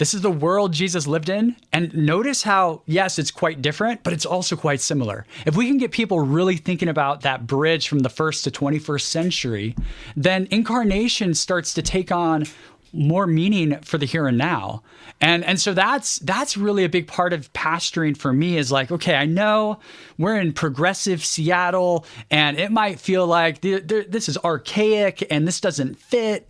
this 0.00 0.14
is 0.14 0.22
the 0.22 0.30
world 0.30 0.72
Jesus 0.72 1.06
lived 1.06 1.28
in. 1.28 1.54
And 1.74 1.94
notice 1.94 2.42
how, 2.42 2.80
yes, 2.86 3.18
it's 3.18 3.30
quite 3.30 3.60
different, 3.60 4.02
but 4.02 4.14
it's 4.14 4.24
also 4.24 4.56
quite 4.56 4.80
similar. 4.80 5.26
If 5.44 5.56
we 5.56 5.66
can 5.66 5.76
get 5.76 5.90
people 5.90 6.20
really 6.20 6.56
thinking 6.56 6.88
about 6.88 7.20
that 7.20 7.46
bridge 7.46 7.86
from 7.86 7.98
the 7.98 8.08
first 8.08 8.42
to 8.44 8.50
21st 8.50 9.02
century, 9.02 9.76
then 10.16 10.48
incarnation 10.50 11.34
starts 11.34 11.74
to 11.74 11.82
take 11.82 12.10
on 12.10 12.46
more 12.92 13.26
meaning 13.26 13.78
for 13.80 13.98
the 13.98 14.06
here 14.06 14.26
and 14.26 14.38
now. 14.38 14.82
And 15.20 15.44
and 15.44 15.60
so 15.60 15.74
that's 15.74 16.18
that's 16.20 16.56
really 16.56 16.84
a 16.84 16.88
big 16.88 17.06
part 17.06 17.32
of 17.32 17.52
pastoring 17.52 18.16
for 18.16 18.32
me 18.32 18.56
is 18.56 18.72
like, 18.72 18.90
okay, 18.90 19.14
I 19.14 19.26
know 19.26 19.80
we're 20.18 20.38
in 20.38 20.52
progressive 20.52 21.24
Seattle 21.24 22.04
and 22.30 22.58
it 22.58 22.72
might 22.72 22.98
feel 23.00 23.26
like 23.26 23.60
the, 23.60 23.80
the, 23.80 24.06
this 24.08 24.28
is 24.28 24.38
archaic 24.38 25.26
and 25.30 25.46
this 25.46 25.60
doesn't 25.60 25.98
fit, 25.98 26.48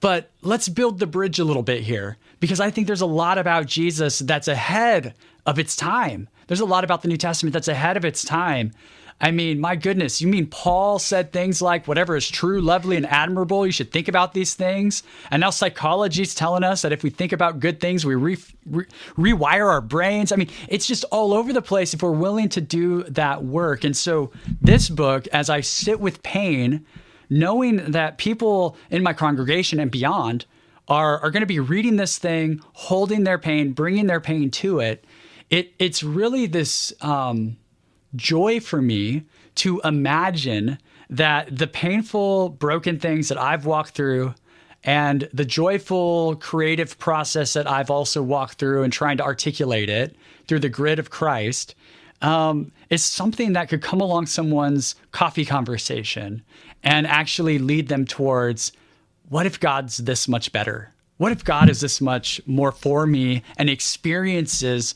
but 0.00 0.30
let's 0.42 0.68
build 0.68 0.98
the 0.98 1.06
bridge 1.06 1.38
a 1.38 1.44
little 1.44 1.62
bit 1.62 1.82
here 1.82 2.16
because 2.40 2.60
I 2.60 2.70
think 2.70 2.86
there's 2.86 3.00
a 3.00 3.06
lot 3.06 3.38
about 3.38 3.66
Jesus 3.66 4.18
that's 4.20 4.48
ahead 4.48 5.14
of 5.46 5.58
its 5.58 5.76
time. 5.76 6.28
There's 6.48 6.60
a 6.60 6.66
lot 6.66 6.84
about 6.84 7.02
the 7.02 7.08
New 7.08 7.16
Testament 7.16 7.52
that's 7.52 7.68
ahead 7.68 7.96
of 7.96 8.04
its 8.04 8.24
time. 8.24 8.72
I 9.20 9.32
mean, 9.32 9.58
my 9.58 9.74
goodness, 9.74 10.20
you 10.20 10.28
mean 10.28 10.46
Paul 10.46 11.00
said 11.00 11.32
things 11.32 11.60
like, 11.60 11.88
whatever 11.88 12.14
is 12.14 12.28
true, 12.28 12.60
lovely, 12.60 12.96
and 12.96 13.06
admirable, 13.06 13.66
you 13.66 13.72
should 13.72 13.90
think 13.90 14.06
about 14.06 14.32
these 14.32 14.54
things. 14.54 15.02
And 15.32 15.40
now 15.40 15.50
psychology 15.50 16.22
is 16.22 16.36
telling 16.36 16.62
us 16.62 16.82
that 16.82 16.92
if 16.92 17.02
we 17.02 17.10
think 17.10 17.32
about 17.32 17.58
good 17.58 17.80
things, 17.80 18.06
we 18.06 18.14
re- 18.14 18.38
re- 18.66 18.86
rewire 19.16 19.66
our 19.66 19.80
brains. 19.80 20.30
I 20.30 20.36
mean, 20.36 20.50
it's 20.68 20.86
just 20.86 21.04
all 21.10 21.32
over 21.32 21.52
the 21.52 21.62
place 21.62 21.94
if 21.94 22.02
we're 22.02 22.12
willing 22.12 22.48
to 22.50 22.60
do 22.60 23.02
that 23.04 23.42
work. 23.44 23.82
And 23.82 23.96
so, 23.96 24.30
this 24.62 24.88
book, 24.88 25.26
as 25.28 25.50
I 25.50 25.62
sit 25.62 25.98
with 25.98 26.22
pain, 26.22 26.86
knowing 27.28 27.90
that 27.90 28.18
people 28.18 28.76
in 28.88 29.02
my 29.02 29.12
congregation 29.12 29.80
and 29.80 29.90
beyond 29.90 30.46
are, 30.86 31.18
are 31.18 31.32
going 31.32 31.42
to 31.42 31.46
be 31.46 31.60
reading 31.60 31.96
this 31.96 32.18
thing, 32.18 32.62
holding 32.72 33.24
their 33.24 33.38
pain, 33.38 33.72
bringing 33.72 34.06
their 34.06 34.20
pain 34.20 34.50
to 34.52 34.78
it, 34.78 35.04
it 35.50 35.72
it's 35.80 36.04
really 36.04 36.46
this. 36.46 36.92
Um, 37.00 37.56
joy 38.16 38.60
for 38.60 38.80
me 38.80 39.24
to 39.56 39.80
imagine 39.84 40.78
that 41.10 41.56
the 41.56 41.66
painful, 41.66 42.50
broken 42.50 42.98
things 42.98 43.28
that 43.28 43.38
I've 43.38 43.66
walked 43.66 43.90
through 43.90 44.34
and 44.84 45.28
the 45.32 45.44
joyful 45.44 46.36
creative 46.36 46.98
process 46.98 47.54
that 47.54 47.68
I've 47.68 47.90
also 47.90 48.22
walked 48.22 48.58
through 48.58 48.82
and 48.84 48.92
trying 48.92 49.16
to 49.16 49.24
articulate 49.24 49.90
it 49.90 50.16
through 50.46 50.60
the 50.60 50.68
grid 50.68 50.98
of 50.98 51.10
Christ 51.10 51.74
um, 52.22 52.72
is 52.90 53.04
something 53.04 53.52
that 53.52 53.68
could 53.68 53.82
come 53.82 54.00
along 54.00 54.26
someone's 54.26 54.94
coffee 55.12 55.44
conversation 55.44 56.42
and 56.82 57.06
actually 57.06 57.58
lead 57.58 57.88
them 57.88 58.04
towards 58.04 58.72
what 59.28 59.46
if 59.46 59.60
God's 59.60 59.98
this 59.98 60.26
much 60.26 60.52
better? 60.52 60.92
What 61.18 61.32
if 61.32 61.44
God 61.44 61.68
is 61.68 61.80
this 61.80 62.00
much 62.00 62.40
more 62.46 62.72
for 62.72 63.06
me 63.06 63.42
and 63.58 63.68
experiences 63.68 64.94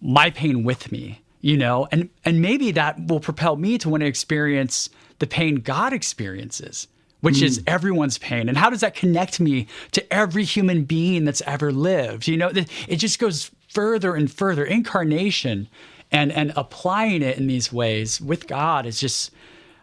my 0.00 0.30
pain 0.30 0.64
with 0.64 0.92
me? 0.92 1.22
You 1.40 1.56
know 1.56 1.86
and 1.92 2.08
and 2.24 2.40
maybe 2.40 2.70
that 2.72 3.06
will 3.06 3.20
propel 3.20 3.56
me 3.56 3.78
to 3.78 3.88
want 3.88 4.00
to 4.02 4.06
experience 4.06 4.90
the 5.18 5.26
pain 5.26 5.56
god 5.56 5.92
experiences 5.92 6.88
which 7.20 7.36
mm. 7.36 7.42
is 7.42 7.62
everyone's 7.66 8.18
pain 8.18 8.48
and 8.48 8.58
how 8.58 8.70
does 8.70 8.80
that 8.80 8.94
connect 8.94 9.40
me 9.40 9.66
to 9.92 10.12
every 10.12 10.44
human 10.44 10.84
being 10.84 11.24
that's 11.24 11.42
ever 11.42 11.72
lived 11.72 12.26
you 12.26 12.36
know 12.36 12.50
it 12.88 12.96
just 12.96 13.18
goes 13.18 13.50
further 13.68 14.14
and 14.14 14.30
further 14.30 14.64
incarnation 14.64 15.68
and 16.10 16.32
and 16.32 16.52
applying 16.56 17.22
it 17.22 17.38
in 17.38 17.46
these 17.46 17.72
ways 17.72 18.20
with 18.20 18.46
god 18.46 18.86
is 18.86 19.00
just 19.00 19.30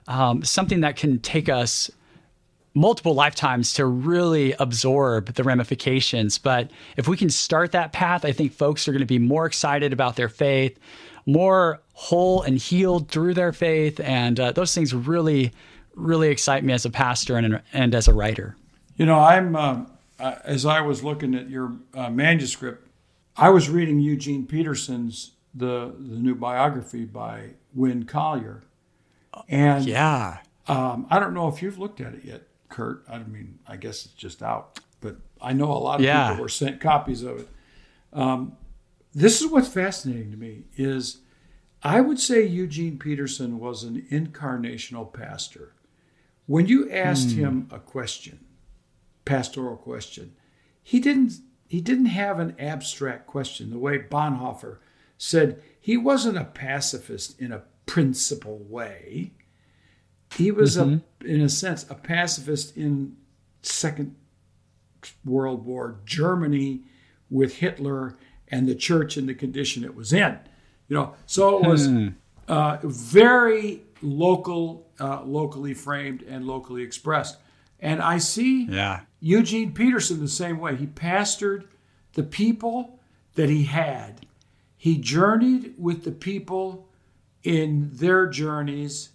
um, 0.07 0.43
something 0.43 0.81
that 0.81 0.95
can 0.95 1.19
take 1.19 1.49
us 1.49 1.89
multiple 2.75 3.15
lifetimes 3.15 3.73
to 3.73 3.85
really 3.85 4.53
absorb 4.53 5.33
the 5.33 5.43
ramifications. 5.43 6.37
But 6.37 6.69
if 6.97 7.07
we 7.07 7.15
can 7.17 7.29
start 7.29 7.71
that 7.71 7.93
path, 7.93 8.25
I 8.25 8.33
think 8.33 8.51
folks 8.51 8.87
are 8.87 8.91
going 8.91 8.99
to 8.99 9.05
be 9.05 9.17
more 9.17 9.45
excited 9.45 9.93
about 9.93 10.17
their 10.17 10.29
faith, 10.29 10.77
more 11.25 11.81
whole 11.93 12.41
and 12.43 12.57
healed 12.57 13.09
through 13.09 13.33
their 13.33 13.53
faith. 13.53 13.99
And 13.99 14.39
uh, 14.39 14.51
those 14.51 14.73
things 14.73 14.93
really, 14.93 15.51
really 15.95 16.29
excite 16.29 16.63
me 16.63 16.73
as 16.73 16.85
a 16.85 16.89
pastor 16.89 17.37
and, 17.37 17.61
and 17.73 17.95
as 17.95 18.07
a 18.07 18.13
writer. 18.13 18.55
You 18.95 19.05
know, 19.05 19.19
I'm 19.19 19.55
uh, 19.55 19.85
as 20.19 20.65
I 20.65 20.81
was 20.81 21.03
looking 21.03 21.35
at 21.35 21.49
your 21.49 21.73
uh, 21.93 22.09
manuscript, 22.09 22.87
I 23.37 23.49
was 23.49 23.69
reading 23.69 23.99
Eugene 23.99 24.45
Peterson's 24.45 25.31
the 25.53 25.93
the 25.97 26.17
new 26.17 26.35
biography 26.35 27.05
by 27.05 27.51
Winn 27.73 28.05
Collier, 28.05 28.63
and 29.49 29.85
yeah, 29.85 30.39
um, 30.67 31.07
I 31.09 31.19
don't 31.19 31.33
know 31.33 31.47
if 31.47 31.61
you've 31.61 31.77
looked 31.77 32.01
at 32.01 32.13
it 32.13 32.23
yet, 32.23 32.43
Kurt. 32.69 33.03
I 33.09 33.19
mean, 33.19 33.59
I 33.67 33.75
guess 33.75 34.05
it's 34.05 34.13
just 34.13 34.41
out, 34.41 34.79
but 35.01 35.17
I 35.41 35.53
know 35.53 35.71
a 35.71 35.73
lot 35.73 35.99
of 35.99 36.05
yeah. 36.05 36.29
people 36.29 36.43
were 36.43 36.49
sent 36.49 36.79
copies 36.79 37.23
of 37.23 37.39
it. 37.39 37.49
Um, 38.13 38.55
this 39.15 39.41
is 39.41 39.49
what's 39.49 39.69
fascinating 39.69 40.29
to 40.31 40.37
me 40.37 40.65
is 40.75 41.21
I 41.81 42.01
would 42.01 42.19
say 42.19 42.45
Eugene 42.45 42.99
Peterson 42.99 43.59
was 43.59 43.83
an 43.83 44.05
incarnational 44.11 45.11
pastor. 45.11 45.73
When 46.47 46.67
you 46.67 46.91
asked 46.91 47.31
hmm. 47.31 47.39
him 47.39 47.67
a 47.71 47.79
question, 47.79 48.45
pastoral 49.23 49.77
question, 49.77 50.35
he 50.83 50.99
didn't 50.99 51.39
he 51.67 51.81
didn't 51.81 52.07
have 52.07 52.39
an 52.39 52.55
abstract 52.59 53.25
question 53.25 53.71
the 53.71 53.79
way 53.79 53.97
Bonhoeffer 53.97 54.77
said 55.17 55.63
he 55.79 55.97
wasn't 55.97 56.37
a 56.37 56.43
pacifist 56.43 57.39
in 57.39 57.51
a 57.51 57.63
principle 57.85 58.59
way. 58.59 59.31
He 60.35 60.51
was 60.51 60.77
mm-hmm. 60.77 61.25
a 61.25 61.27
in 61.27 61.41
a 61.41 61.49
sense 61.49 61.89
a 61.89 61.95
pacifist 61.95 62.75
in 62.75 63.15
second 63.61 64.15
world 65.23 65.65
war 65.65 65.99
Germany 66.05 66.81
with 67.29 67.55
Hitler 67.57 68.17
and 68.49 68.67
the 68.67 68.75
church 68.75 69.17
in 69.17 69.25
the 69.25 69.33
condition 69.33 69.83
it 69.83 69.95
was 69.95 70.13
in. 70.13 70.39
You 70.87 70.95
know, 70.95 71.13
so 71.25 71.57
it 71.57 71.67
was 71.67 71.87
hmm. 71.87 72.09
uh, 72.47 72.77
very 72.83 73.81
local, 74.01 74.87
uh, 74.99 75.23
locally 75.23 75.73
framed 75.73 76.21
and 76.23 76.45
locally 76.45 76.83
expressed. 76.83 77.37
And 77.79 78.01
I 78.01 78.19
see 78.19 78.65
yeah. 78.65 79.01
Eugene 79.19 79.73
Peterson 79.73 80.19
the 80.19 80.27
same 80.27 80.59
way. 80.59 80.75
He 80.75 80.85
pastored 80.85 81.65
the 82.13 82.23
people 82.23 82.99
that 83.33 83.49
he 83.49 83.63
had. 83.63 84.25
He 84.77 84.97
journeyed 84.97 85.73
with 85.77 86.03
the 86.03 86.11
people 86.11 86.87
in 87.43 87.89
their 87.93 88.27
journeys. 88.27 89.09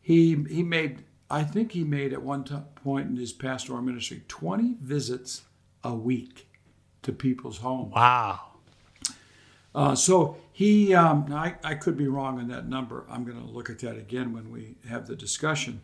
He 0.00 0.44
he 0.48 0.62
made 0.62 1.04
I 1.30 1.44
think 1.44 1.72
he 1.72 1.84
made 1.84 2.12
at 2.12 2.22
one 2.22 2.44
point 2.74 3.08
in 3.08 3.16
his 3.16 3.32
pastoral 3.32 3.80
ministry 3.82 4.22
20 4.26 4.76
visits 4.80 5.42
a 5.84 5.94
week 5.94 6.48
to 7.02 7.12
people's 7.12 7.58
homes. 7.58 7.94
Wow. 7.94 8.40
Uh, 9.74 9.94
so 9.94 10.36
he, 10.52 10.94
um, 10.94 11.26
I, 11.32 11.54
I 11.62 11.74
could 11.74 11.96
be 11.96 12.08
wrong 12.08 12.38
on 12.38 12.48
that 12.48 12.68
number. 12.68 13.04
I'm 13.10 13.24
going 13.24 13.40
to 13.40 13.50
look 13.50 13.70
at 13.70 13.78
that 13.80 13.96
again 13.96 14.32
when 14.32 14.50
we 14.50 14.74
have 14.88 15.06
the 15.06 15.16
discussion. 15.16 15.80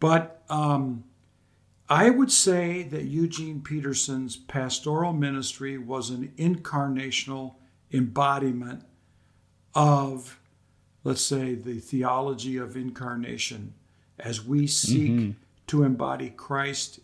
But 0.00 0.42
um, 0.48 1.04
I 1.88 2.10
would 2.10 2.32
say 2.32 2.82
that 2.84 3.04
Eugene 3.04 3.60
Peterson's 3.60 4.36
pastoral 4.36 5.12
ministry 5.12 5.78
was 5.78 6.10
an 6.10 6.32
incarnational 6.36 7.54
embodiment 7.92 8.84
of, 9.74 10.40
let's 11.04 11.22
say, 11.22 11.54
the 11.54 11.78
theology 11.78 12.56
of 12.56 12.76
incarnation 12.76 13.74
as 14.18 14.44
we 14.44 14.66
seek 14.66 15.10
mm-hmm. 15.10 15.30
to 15.68 15.84
embody 15.84 16.30
Christ 16.30 17.00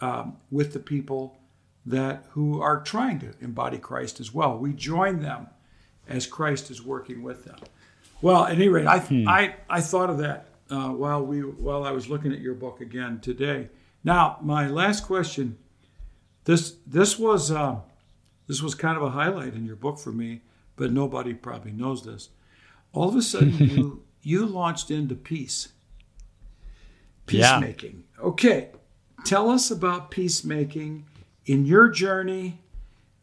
um, 0.00 0.36
with 0.50 0.72
the 0.72 0.80
people 0.80 1.38
that 1.86 2.26
who 2.30 2.60
are 2.60 2.80
trying 2.80 3.18
to 3.20 3.34
embody 3.40 3.78
Christ 3.78 4.20
as 4.20 4.32
well. 4.32 4.56
We 4.56 4.72
join 4.72 5.20
them 5.20 5.48
as 6.08 6.26
Christ 6.26 6.70
is 6.70 6.82
working 6.82 7.22
with 7.22 7.44
them. 7.44 7.58
Well, 8.20 8.44
at 8.44 8.54
any 8.54 8.68
rate, 8.68 8.86
I 8.86 8.98
hmm. 9.00 9.28
I, 9.28 9.54
I 9.68 9.80
thought 9.80 10.10
of 10.10 10.18
that 10.18 10.46
uh, 10.70 10.88
while 10.88 11.24
we 11.24 11.40
while 11.40 11.84
I 11.84 11.90
was 11.90 12.08
looking 12.08 12.32
at 12.32 12.40
your 12.40 12.54
book 12.54 12.80
again 12.80 13.20
today. 13.20 13.68
Now, 14.04 14.38
my 14.40 14.68
last 14.68 15.04
question. 15.04 15.58
This 16.44 16.76
this 16.86 17.18
was 17.18 17.50
uh, 17.50 17.80
this 18.46 18.62
was 18.62 18.74
kind 18.74 18.96
of 18.96 19.02
a 19.02 19.10
highlight 19.10 19.54
in 19.54 19.64
your 19.64 19.76
book 19.76 19.98
for 19.98 20.12
me, 20.12 20.42
but 20.76 20.92
nobody 20.92 21.34
probably 21.34 21.72
knows 21.72 22.04
this. 22.04 22.30
All 22.92 23.08
of 23.08 23.16
a 23.16 23.22
sudden, 23.22 23.52
you 23.58 24.04
you 24.22 24.46
launched 24.46 24.90
into 24.90 25.14
peace, 25.14 25.68
peacemaking. 27.26 28.04
Yeah. 28.18 28.24
Okay, 28.24 28.70
tell 29.24 29.50
us 29.50 29.70
about 29.70 30.10
peacemaking 30.10 31.06
in 31.46 31.66
your 31.66 31.88
journey 31.88 32.60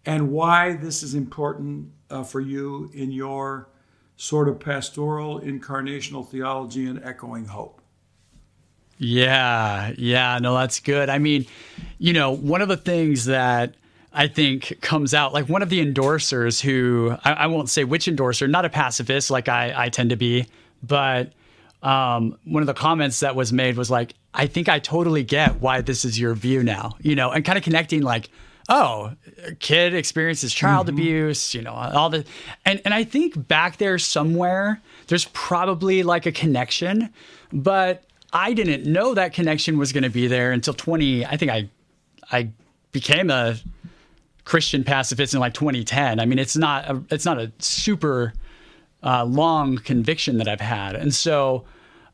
and 0.06 0.32
why 0.32 0.74
this 0.74 1.04
is 1.04 1.14
important 1.14 1.92
uh, 2.10 2.24
for 2.24 2.40
you 2.40 2.90
in 2.94 3.12
your 3.12 3.70
sort 4.16 4.50
of 4.50 4.60
pastoral 4.60 5.40
incarnational 5.40 6.28
theology 6.28 6.86
and 6.86 7.04
echoing 7.04 7.46
hope. 7.46 7.82
Yeah, 8.98 9.94
yeah, 9.98 10.40
no, 10.40 10.56
that's 10.56 10.82
good. 10.82 11.10
I 11.10 11.20
mean, 11.20 11.46
you 12.00 12.12
know, 12.12 12.32
one 12.32 12.62
of 12.62 12.68
the 12.68 12.76
things 12.76 13.26
that 13.26 13.76
I 14.12 14.28
think 14.28 14.80
comes 14.82 15.14
out 15.14 15.34
like 15.34 15.48
one 15.48 15.62
of 15.62 15.70
the 15.70 15.86
endorsers 15.86 16.60
who 16.60 17.16
I, 17.24 17.32
I 17.32 17.48
won't 17.48 17.70
say 17.70 17.86
which 17.86 18.08
endorser, 18.08 18.48
not 18.48 18.66
a 18.66 18.70
pacifist 18.70 19.32
like 19.32 19.48
I, 19.48 19.74
I 19.86 19.90
tend 19.90 20.10
to 20.10 20.18
be, 20.18 20.48
but 20.84 21.32
um, 21.82 22.38
one 22.44 22.62
of 22.62 22.68
the 22.68 22.74
comments 22.74 23.22
that 23.22 23.36
was 23.36 23.54
made 23.54 23.78
was 23.78 23.90
like, 23.90 24.16
I 24.34 24.48
think 24.48 24.68
I 24.68 24.80
totally 24.80 25.24
get 25.24 25.62
why 25.62 25.82
this 25.82 26.04
is 26.04 26.20
your 26.20 26.34
view 26.34 26.62
now, 26.62 26.98
you 27.00 27.16
know, 27.16 27.32
and 27.32 27.46
kind 27.46 27.58
of 27.58 27.64
connecting 27.64 28.02
like, 28.02 28.30
oh, 28.70 29.14
kid 29.60 29.94
experiences 29.94 30.54
child 30.54 30.88
mm-hmm. 30.88 30.98
abuse, 30.98 31.54
you 31.54 31.62
know, 31.62 31.74
all 31.74 32.10
the, 32.10 32.24
and 32.66 32.82
and 32.86 32.94
I 32.94 33.04
think 33.04 33.48
back 33.48 33.78
there 33.78 33.98
somewhere, 33.98 34.80
there's 35.08 35.26
probably 35.26 36.04
like 36.04 36.26
a 36.26 36.32
connection, 36.32 37.10
but 37.52 38.04
I 38.32 38.54
didn't 38.54 38.86
know 38.86 39.16
that 39.16 39.34
connection 39.34 39.78
was 39.78 39.92
going 39.92 40.04
to 40.04 40.10
be 40.10 40.28
there 40.28 40.52
until 40.52 40.74
20. 40.74 41.26
I 41.26 41.36
think 41.36 41.52
I, 41.52 41.70
I 42.32 42.50
became 42.92 43.32
a 43.32 43.56
Christian 44.46 44.84
pacifist 44.84 45.34
in 45.34 45.40
like 45.40 45.54
2010. 45.54 46.20
I 46.20 46.26
mean, 46.26 46.40
it's 46.40 46.56
not 46.56 46.90
a, 46.90 47.04
it's 47.10 47.26
not 47.26 47.40
a 47.40 47.52
super 47.58 48.34
uh, 49.04 49.26
long 49.26 49.78
conviction 49.78 50.38
that 50.38 50.48
I've 50.48 50.62
had, 50.62 50.96
and 50.96 51.14
so 51.14 51.66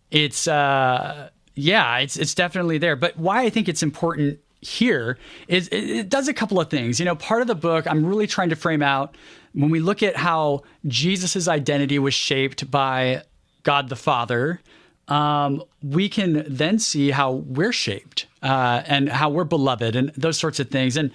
it's 0.10 0.48
uh, 0.48 1.30
yeah, 1.56 1.98
it's 1.98 2.16
it's 2.16 2.34
definitely 2.34 2.78
there. 2.78 2.96
But 2.96 3.18
why 3.18 3.44
I 3.44 3.50
think 3.50 3.68
it's 3.68 3.84
important 3.84 4.40
here 4.66 5.18
is 5.48 5.68
it, 5.70 5.90
it 5.90 6.10
does 6.10 6.28
a 6.28 6.34
couple 6.34 6.60
of 6.60 6.70
things. 6.70 7.00
You 7.00 7.06
know, 7.06 7.16
part 7.16 7.42
of 7.42 7.48
the 7.48 7.56
book 7.56 7.86
I'm 7.88 8.06
really 8.06 8.28
trying 8.28 8.50
to 8.50 8.56
frame 8.56 8.82
out 8.82 9.16
when 9.54 9.70
we 9.70 9.80
look 9.80 10.04
at 10.04 10.16
how 10.16 10.64
Jesus's 10.88 11.48
identity 11.48 12.00
was 12.00 12.14
shaped 12.14 12.70
by 12.70 13.24
God 13.64 13.90
the 13.90 13.96
Father. 13.96 14.62
Um, 15.08 15.64
we 15.84 16.10
can 16.10 16.46
then 16.48 16.80
see 16.80 17.12
how 17.12 17.32
we're 17.32 17.72
shaped 17.72 18.26
uh, 18.42 18.82
and 18.86 19.08
how 19.08 19.30
we're 19.30 19.44
beloved 19.44 19.96
and 19.96 20.10
those 20.18 20.38
sorts 20.38 20.60
of 20.60 20.70
things. 20.70 20.98
And 20.98 21.12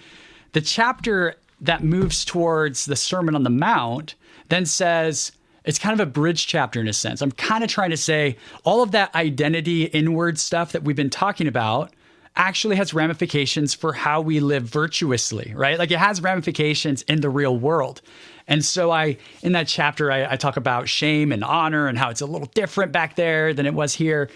the 0.52 0.60
chapter 0.60 1.34
that 1.60 1.82
moves 1.82 2.24
towards 2.24 2.86
the 2.86 2.96
Sermon 2.96 3.34
on 3.34 3.42
the 3.42 3.50
Mount 3.50 4.14
then 4.48 4.64
says, 4.64 5.32
it's 5.64 5.78
kind 5.78 5.98
of 5.98 6.06
a 6.06 6.10
bridge 6.10 6.46
chapter 6.46 6.80
in 6.80 6.88
a 6.88 6.92
sense. 6.92 7.20
I'm 7.20 7.32
kind 7.32 7.62
of 7.62 7.70
trying 7.70 7.90
to 7.90 7.96
say 7.96 8.36
all 8.64 8.82
of 8.82 8.92
that 8.92 9.14
identity 9.14 9.84
inward 9.84 10.38
stuff 10.38 10.72
that 10.72 10.84
we've 10.84 10.96
been 10.96 11.10
talking 11.10 11.46
about 11.46 11.92
actually 12.36 12.76
has 12.76 12.94
ramifications 12.94 13.74
for 13.74 13.92
how 13.92 14.20
we 14.20 14.40
live 14.40 14.62
virtuously, 14.62 15.52
right? 15.54 15.78
Like 15.78 15.90
it 15.90 15.98
has 15.98 16.22
ramifications 16.22 17.02
in 17.02 17.20
the 17.20 17.30
real 17.30 17.56
world. 17.56 18.00
And 18.46 18.64
so 18.64 18.90
I, 18.90 19.16
in 19.42 19.52
that 19.52 19.68
chapter, 19.68 20.10
I, 20.10 20.32
I, 20.32 20.36
talk 20.36 20.56
about 20.56 20.88
shame 20.88 21.32
and 21.32 21.44
honor 21.44 21.86
and 21.86 21.98
how 21.98 22.10
it's 22.10 22.20
a 22.20 22.26
little 22.26 22.48
different 22.54 22.92
back 22.92 23.14
there 23.14 23.52
than 23.54 23.66
it 23.66 23.74
was 23.74 23.94
here. 23.94 24.30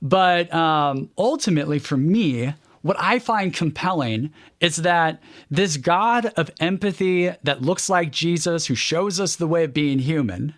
But 0.00 0.52
um, 0.52 1.10
ultimately, 1.16 1.78
for 1.78 1.96
me, 1.96 2.54
what 2.82 2.96
I 2.98 3.18
find 3.18 3.54
compelling 3.54 4.32
is 4.60 4.76
that 4.76 5.22
this 5.50 5.76
God 5.76 6.26
of 6.36 6.50
empathy 6.60 7.32
that 7.42 7.62
looks 7.62 7.88
like 7.88 8.12
Jesus, 8.12 8.66
who 8.66 8.74
shows 8.74 9.18
us 9.18 9.36
the 9.36 9.46
way 9.46 9.64
of 9.64 9.72
being 9.72 10.00
human, 10.00 10.54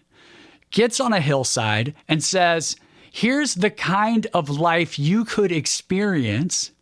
gets 0.71 0.99
on 0.99 1.13
a 1.13 1.21
hillside 1.21 1.95
and 2.09 2.25
says, 2.25 2.77
Here's 3.17 3.55
the 3.55 3.71
kind 3.71 4.27
of 4.35 4.51
life 4.51 4.99
you 4.99 5.25
could 5.25 5.51
experience. 5.51 6.73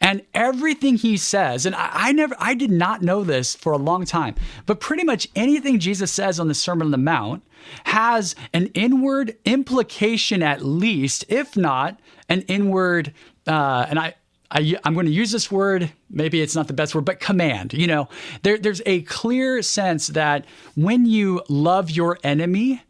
And 0.00 0.22
everything 0.32 0.96
he 0.96 1.18
says, 1.18 1.66
and 1.66 1.74
I, 1.74 1.90
I, 1.92 2.12
never, 2.12 2.34
I 2.38 2.54
did 2.54 2.70
not 2.70 3.02
know 3.02 3.24
this 3.24 3.54
for 3.54 3.74
a 3.74 3.76
long 3.76 4.06
time, 4.06 4.34
but 4.64 4.80
pretty 4.80 5.04
much 5.04 5.28
anything 5.36 5.78
Jesus 5.78 6.10
says 6.10 6.40
on 6.40 6.48
the 6.48 6.54
Sermon 6.54 6.86
on 6.86 6.92
the 6.92 6.96
Mount 6.96 7.42
has 7.84 8.34
an 8.54 8.68
inward 8.68 9.36
implication, 9.44 10.42
at 10.42 10.64
least, 10.64 11.26
if 11.28 11.58
not 11.58 12.00
an 12.30 12.40
inward, 12.48 13.12
uh, 13.46 13.84
and 13.86 13.98
I, 13.98 14.14
I, 14.50 14.78
am 14.86 14.94
going 14.94 15.04
to 15.04 15.12
use 15.12 15.30
this 15.30 15.52
word. 15.52 15.92
Maybe 16.08 16.40
it's 16.40 16.56
not 16.56 16.68
the 16.68 16.72
best 16.72 16.94
word, 16.94 17.04
but 17.04 17.20
command. 17.20 17.74
You 17.74 17.88
know, 17.88 18.08
there, 18.44 18.56
there's 18.56 18.80
a 18.86 19.02
clear 19.02 19.60
sense 19.60 20.06
that 20.06 20.46
when 20.74 21.04
you 21.04 21.42
love 21.50 21.90
your 21.90 22.18
enemy, 22.24 22.80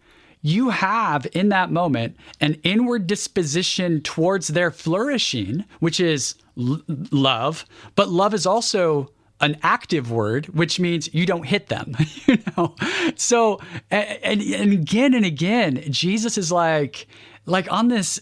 you 0.42 0.70
have 0.70 1.26
in 1.32 1.48
that 1.50 1.70
moment 1.70 2.16
an 2.40 2.54
inward 2.64 3.06
disposition 3.06 4.02
towards 4.02 4.48
their 4.48 4.70
flourishing, 4.70 5.64
which 5.78 6.00
is 6.00 6.34
l- 6.58 6.82
love, 6.88 7.64
but 7.94 8.08
love 8.08 8.34
is 8.34 8.44
also 8.44 9.10
an 9.40 9.56
active 9.62 10.10
word, 10.10 10.46
which 10.46 10.78
means 10.78 11.12
you 11.14 11.26
don't 11.26 11.46
hit 11.46 11.68
them, 11.68 11.96
you 12.26 12.38
know? 12.56 12.74
So, 13.16 13.60
and, 13.90 14.40
and 14.40 14.72
again 14.72 15.14
and 15.14 15.24
again, 15.24 15.82
Jesus 15.90 16.36
is 16.36 16.52
like, 16.52 17.06
like 17.46 17.70
on 17.72 17.88
this 17.88 18.20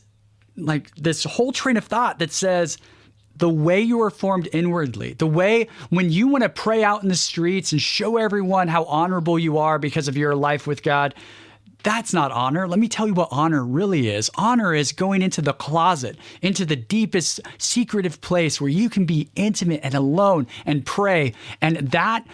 like 0.56 0.94
this 0.96 1.24
whole 1.24 1.52
train 1.52 1.76
of 1.76 1.84
thought 1.84 2.18
that 2.18 2.32
says 2.32 2.76
the 3.36 3.48
way 3.48 3.80
you 3.80 4.02
are 4.02 4.10
formed 4.10 4.48
inwardly, 4.52 5.14
the 5.14 5.26
way 5.26 5.68
when 5.88 6.10
you 6.10 6.28
want 6.28 6.42
to 6.42 6.48
pray 6.48 6.84
out 6.84 7.02
in 7.02 7.08
the 7.08 7.14
streets 7.14 7.72
and 7.72 7.80
show 7.80 8.18
everyone 8.18 8.68
how 8.68 8.84
honorable 8.84 9.38
you 9.38 9.56
are 9.56 9.78
because 9.78 10.08
of 10.08 10.16
your 10.16 10.34
life 10.34 10.66
with 10.66 10.82
God, 10.82 11.14
that's 11.82 12.12
not 12.12 12.32
honor. 12.32 12.68
Let 12.68 12.78
me 12.78 12.88
tell 12.88 13.06
you 13.06 13.14
what 13.14 13.28
honor 13.30 13.64
really 13.64 14.08
is. 14.08 14.30
Honor 14.34 14.74
is 14.74 14.92
going 14.92 15.22
into 15.22 15.42
the 15.42 15.52
closet, 15.52 16.16
into 16.42 16.64
the 16.64 16.76
deepest 16.76 17.40
secretive 17.58 18.20
place 18.20 18.60
where 18.60 18.70
you 18.70 18.90
can 18.90 19.04
be 19.04 19.30
intimate 19.34 19.80
and 19.82 19.94
alone 19.94 20.46
and 20.66 20.84
pray. 20.84 21.34
And 21.60 21.76
that 21.90 22.26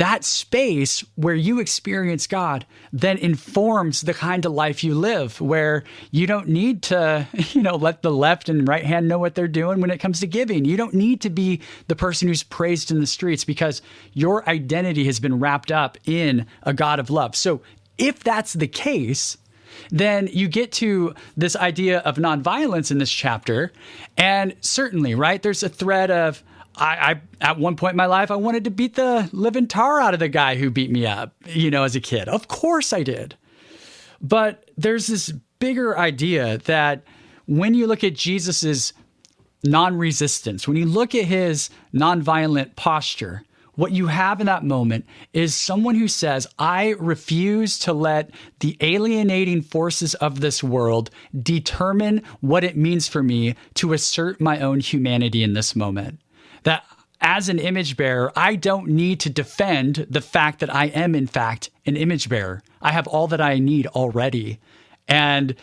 that 0.00 0.24
space 0.24 1.04
where 1.16 1.34
you 1.34 1.60
experience 1.60 2.26
God 2.26 2.64
then 2.90 3.18
informs 3.18 4.00
the 4.00 4.14
kind 4.14 4.46
of 4.46 4.52
life 4.52 4.82
you 4.82 4.94
live, 4.94 5.38
where 5.42 5.84
you 6.10 6.26
don't 6.26 6.48
need 6.48 6.82
to, 6.84 7.28
you 7.52 7.60
know, 7.60 7.76
let 7.76 8.00
the 8.00 8.10
left 8.10 8.48
and 8.48 8.66
right 8.66 8.86
hand 8.86 9.08
know 9.08 9.18
what 9.18 9.34
they're 9.34 9.46
doing 9.46 9.78
when 9.78 9.90
it 9.90 9.98
comes 9.98 10.20
to 10.20 10.26
giving. 10.26 10.64
You 10.64 10.78
don't 10.78 10.94
need 10.94 11.20
to 11.20 11.28
be 11.28 11.60
the 11.88 11.96
person 11.96 12.28
who's 12.28 12.42
praised 12.42 12.90
in 12.90 13.00
the 13.00 13.06
streets 13.06 13.44
because 13.44 13.82
your 14.14 14.48
identity 14.48 15.04
has 15.04 15.20
been 15.20 15.38
wrapped 15.38 15.70
up 15.70 15.98
in 16.06 16.46
a 16.62 16.72
God 16.72 16.98
of 16.98 17.10
love. 17.10 17.36
So 17.36 17.60
if 18.00 18.24
that's 18.24 18.54
the 18.54 18.66
case, 18.66 19.36
then 19.90 20.28
you 20.32 20.48
get 20.48 20.72
to 20.72 21.14
this 21.36 21.54
idea 21.54 21.98
of 22.00 22.16
nonviolence 22.16 22.90
in 22.90 22.98
this 22.98 23.12
chapter. 23.12 23.72
And 24.16 24.56
certainly, 24.60 25.14
right, 25.14 25.42
there's 25.42 25.62
a 25.62 25.68
thread 25.68 26.10
of, 26.10 26.42
I, 26.76 27.12
I, 27.12 27.20
at 27.40 27.58
one 27.58 27.76
point 27.76 27.92
in 27.92 27.96
my 27.96 28.06
life 28.06 28.30
I 28.30 28.36
wanted 28.36 28.64
to 28.64 28.70
beat 28.70 28.94
the 28.94 29.28
living 29.32 29.66
tar 29.66 30.00
out 30.00 30.14
of 30.14 30.20
the 30.20 30.28
guy 30.28 30.56
who 30.56 30.70
beat 30.70 30.90
me 30.90 31.06
up, 31.06 31.34
you 31.46 31.70
know, 31.70 31.84
as 31.84 31.94
a 31.94 32.00
kid. 32.00 32.28
Of 32.28 32.48
course 32.48 32.92
I 32.92 33.02
did. 33.02 33.36
But 34.20 34.70
there's 34.76 35.06
this 35.06 35.32
bigger 35.58 35.98
idea 35.98 36.58
that 36.58 37.04
when 37.46 37.74
you 37.74 37.86
look 37.86 38.04
at 38.04 38.14
Jesus's 38.14 38.92
non-resistance, 39.64 40.66
when 40.66 40.76
you 40.76 40.86
look 40.86 41.14
at 41.14 41.24
his 41.24 41.70
nonviolent 41.92 42.76
posture, 42.76 43.44
what 43.80 43.92
you 43.92 44.08
have 44.08 44.40
in 44.40 44.46
that 44.46 44.62
moment 44.62 45.06
is 45.32 45.54
someone 45.54 45.94
who 45.94 46.06
says, 46.06 46.46
I 46.58 46.90
refuse 46.98 47.78
to 47.78 47.94
let 47.94 48.30
the 48.58 48.76
alienating 48.82 49.62
forces 49.62 50.14
of 50.16 50.40
this 50.40 50.62
world 50.62 51.08
determine 51.42 52.22
what 52.42 52.62
it 52.62 52.76
means 52.76 53.08
for 53.08 53.22
me 53.22 53.54
to 53.76 53.94
assert 53.94 54.38
my 54.38 54.60
own 54.60 54.80
humanity 54.80 55.42
in 55.42 55.54
this 55.54 55.74
moment 55.74 56.20
that 56.64 56.84
as 57.22 57.48
an 57.48 57.58
image 57.58 57.96
bearer, 57.96 58.30
I 58.36 58.54
don't 58.54 58.88
need 58.88 59.18
to 59.20 59.30
defend 59.30 60.06
the 60.10 60.20
fact 60.20 60.60
that 60.60 60.74
I 60.74 60.88
am, 60.88 61.14
in 61.14 61.26
fact, 61.26 61.70
an 61.86 61.96
image 61.96 62.28
bearer. 62.28 62.62
I 62.82 62.92
have 62.92 63.06
all 63.06 63.28
that 63.28 63.40
I 63.40 63.58
need 63.58 63.86
already. 63.86 64.60
And 65.08 65.54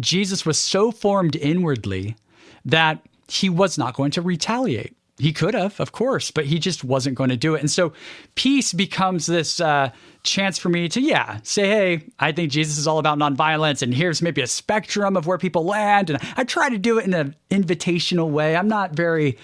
Jesus 0.00 0.44
was 0.44 0.58
so 0.58 0.90
formed 0.90 1.36
inwardly 1.36 2.16
that 2.64 3.06
he 3.28 3.48
was 3.48 3.78
not 3.78 3.94
going 3.94 4.10
to 4.10 4.22
retaliate. 4.22 4.96
He 5.16 5.32
could 5.32 5.54
have, 5.54 5.78
of 5.78 5.92
course, 5.92 6.32
but 6.32 6.46
he 6.46 6.58
just 6.58 6.82
wasn't 6.82 7.16
going 7.16 7.30
to 7.30 7.36
do 7.36 7.54
it. 7.54 7.60
And 7.60 7.70
so 7.70 7.92
peace 8.34 8.72
becomes 8.72 9.26
this 9.26 9.60
uh, 9.60 9.90
chance 10.24 10.58
for 10.58 10.70
me 10.70 10.88
to, 10.88 11.00
yeah, 11.00 11.38
say, 11.44 11.68
hey, 11.68 12.04
I 12.18 12.32
think 12.32 12.50
Jesus 12.50 12.78
is 12.78 12.88
all 12.88 12.98
about 12.98 13.18
nonviolence, 13.18 13.80
and 13.80 13.94
here's 13.94 14.20
maybe 14.20 14.42
a 14.42 14.48
spectrum 14.48 15.16
of 15.16 15.26
where 15.28 15.38
people 15.38 15.64
land. 15.64 16.10
And 16.10 16.18
I 16.36 16.42
try 16.42 16.68
to 16.68 16.78
do 16.78 16.98
it 16.98 17.04
in 17.04 17.14
an 17.14 17.36
invitational 17.50 18.30
way. 18.30 18.56
I'm 18.56 18.66
not 18.66 18.92
very 18.92 19.38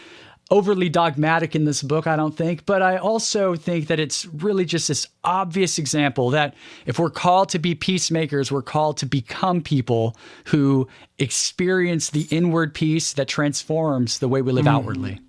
overly 0.50 0.88
dogmatic 0.88 1.54
in 1.54 1.64
this 1.64 1.83
book, 1.83 2.09
I 2.09 2.16
don't 2.16 2.37
think, 2.37 2.66
but 2.66 2.83
I 2.83 2.96
also 2.96 3.54
think 3.54 3.87
that 3.87 4.00
it's 4.00 4.26
really 4.26 4.64
just 4.64 4.88
this 4.88 5.06
obvious 5.22 5.78
example 5.78 6.30
that 6.30 6.54
if 6.87 6.98
we're 6.98 7.11
called 7.11 7.50
to 7.50 7.61
be 7.61 7.76
peacemakers, 7.76 8.50
we're 8.50 8.62
called 8.62 8.96
to 8.98 9.06
become 9.06 9.62
people 9.62 10.16
who 10.46 10.88
experience 11.20 12.11
the 12.11 12.26
inward 12.30 12.74
peace 12.74 13.12
that 13.12 13.28
transforms 13.28 14.18
the 14.18 14.28
way 14.28 14.42
we 14.42 14.50
live 14.50 14.64
mm. 14.64 14.72
outwardly. 14.72 15.20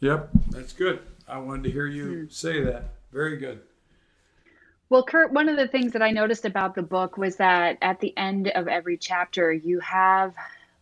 Yep, 0.00 0.30
that's 0.50 0.72
good. 0.72 1.00
I 1.26 1.38
wanted 1.38 1.64
to 1.64 1.70
hear 1.70 1.86
you 1.86 2.28
say 2.30 2.62
that. 2.62 2.94
Very 3.12 3.36
good. 3.36 3.60
Well, 4.90 5.02
Kurt, 5.02 5.32
one 5.32 5.48
of 5.48 5.56
the 5.56 5.68
things 5.68 5.92
that 5.92 6.02
I 6.02 6.10
noticed 6.10 6.46
about 6.46 6.74
the 6.74 6.82
book 6.82 7.18
was 7.18 7.36
that 7.36 7.76
at 7.82 8.00
the 8.00 8.16
end 8.16 8.48
of 8.48 8.68
every 8.68 8.96
chapter, 8.96 9.52
you 9.52 9.80
have 9.80 10.34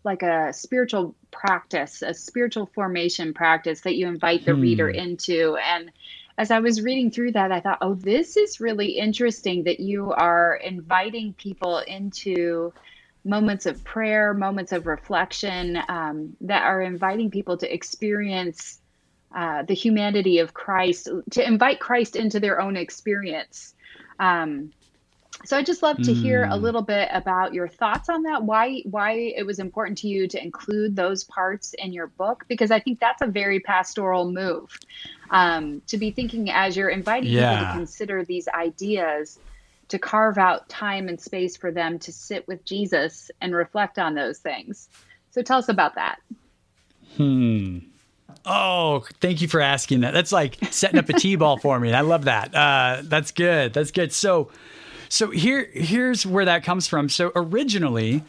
like 0.04 0.22
a 0.22 0.52
spiritual 0.52 1.14
practice, 1.32 2.02
a 2.02 2.14
spiritual 2.14 2.66
formation 2.66 3.34
practice 3.34 3.80
that 3.80 3.96
you 3.96 4.06
invite 4.06 4.44
the 4.44 4.54
hmm. 4.54 4.60
reader 4.60 4.88
into. 4.88 5.56
And 5.56 5.90
as 6.38 6.52
I 6.52 6.60
was 6.60 6.82
reading 6.82 7.10
through 7.10 7.32
that, 7.32 7.50
I 7.50 7.60
thought, 7.60 7.78
oh, 7.80 7.94
this 7.94 8.36
is 8.36 8.60
really 8.60 8.90
interesting 8.90 9.64
that 9.64 9.80
you 9.80 10.12
are 10.12 10.56
inviting 10.56 11.32
people 11.32 11.78
into 11.78 12.72
moments 13.24 13.66
of 13.66 13.82
prayer, 13.82 14.32
moments 14.32 14.70
of 14.70 14.86
reflection 14.86 15.82
um, 15.88 16.36
that 16.42 16.62
are 16.62 16.82
inviting 16.82 17.28
people 17.28 17.56
to 17.56 17.74
experience 17.74 18.80
uh, 19.34 19.62
the 19.62 19.74
humanity 19.74 20.38
of 20.38 20.54
Christ, 20.54 21.08
to 21.30 21.46
invite 21.46 21.80
Christ 21.80 22.16
into 22.16 22.40
their 22.40 22.60
own 22.60 22.76
experience. 22.76 23.74
Um, 24.18 24.72
so 25.44 25.56
I 25.56 25.62
just 25.62 25.82
love 25.82 25.98
to 25.98 26.14
hear 26.14 26.44
a 26.44 26.56
hmm. 26.56 26.62
little 26.62 26.82
bit 26.82 27.08
about 27.12 27.52
your 27.52 27.68
thoughts 27.68 28.08
on 28.08 28.22
that. 28.22 28.42
Why 28.42 28.82
why 28.84 29.12
it 29.12 29.44
was 29.44 29.58
important 29.58 29.98
to 29.98 30.08
you 30.08 30.26
to 30.28 30.42
include 30.42 30.96
those 30.96 31.24
parts 31.24 31.74
in 31.74 31.92
your 31.92 32.06
book 32.06 32.44
because 32.48 32.70
I 32.70 32.80
think 32.80 33.00
that's 33.00 33.22
a 33.22 33.26
very 33.26 33.60
pastoral 33.60 34.30
move. 34.30 34.76
Um, 35.30 35.82
to 35.88 35.98
be 35.98 36.10
thinking 36.10 36.50
as 36.50 36.76
you're 36.76 36.88
inviting 36.88 37.30
yeah. 37.30 37.58
people 37.58 37.66
to 37.66 37.78
consider 37.78 38.24
these 38.24 38.48
ideas, 38.48 39.38
to 39.88 39.98
carve 39.98 40.38
out 40.38 40.68
time 40.68 41.08
and 41.08 41.20
space 41.20 41.56
for 41.56 41.70
them 41.70 41.98
to 42.00 42.12
sit 42.12 42.46
with 42.48 42.64
Jesus 42.64 43.30
and 43.40 43.54
reflect 43.54 43.98
on 43.98 44.14
those 44.14 44.38
things. 44.38 44.88
So 45.32 45.42
tell 45.42 45.58
us 45.58 45.68
about 45.68 45.96
that. 45.96 46.20
Hmm. 47.16 47.78
Oh, 48.46 49.04
thank 49.20 49.42
you 49.42 49.48
for 49.48 49.60
asking 49.60 50.00
that. 50.00 50.14
That's 50.14 50.32
like 50.32 50.56
setting 50.70 50.98
up 50.98 51.08
a 51.08 51.12
T-ball 51.12 51.58
for 51.58 51.78
me. 51.80 51.92
I 51.92 52.02
love 52.02 52.24
that. 52.24 52.54
Uh, 52.54 53.02
that's 53.04 53.32
good. 53.32 53.72
That's 53.72 53.90
good. 53.90 54.12
So 54.12 54.50
so 55.08 55.30
here, 55.30 55.68
here's 55.72 56.26
where 56.26 56.44
that 56.44 56.64
comes 56.64 56.86
from. 56.86 57.08
So 57.08 57.32
originally, 57.34 58.22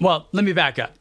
well, 0.00 0.28
let 0.32 0.44
me 0.44 0.52
back 0.52 0.78
up. 0.78 0.94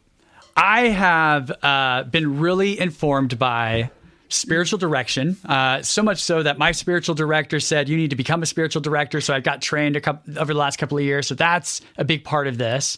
I 0.56 0.88
have 0.90 1.52
uh, 1.64 2.04
been 2.04 2.40
really 2.40 2.80
informed 2.80 3.40
by 3.40 3.90
spiritual 4.30 4.80
direction. 4.80 5.38
Uh, 5.46 5.82
so 5.82 6.04
much 6.04 6.22
so 6.22 6.44
that 6.44 6.58
my 6.58 6.72
spiritual 6.72 7.16
director 7.16 7.60
said, 7.60 7.90
You 7.90 7.98
need 7.98 8.12
to 8.12 8.16
become 8.16 8.44
a 8.44 8.46
spiritual 8.46 8.82
director. 8.82 9.22
So 9.22 9.34
I 9.34 9.40
got 9.40 9.62
trained 9.62 9.96
a 9.96 10.02
couple, 10.02 10.38
over 10.40 10.54
the 10.54 10.60
last 10.60 10.78
couple 10.78 10.98
of 10.98 11.04
years. 11.04 11.28
So 11.28 11.36
that's 11.36 11.82
a 11.98 12.04
big 12.04 12.24
part 12.24 12.48
of 12.48 12.58
this. 12.58 12.98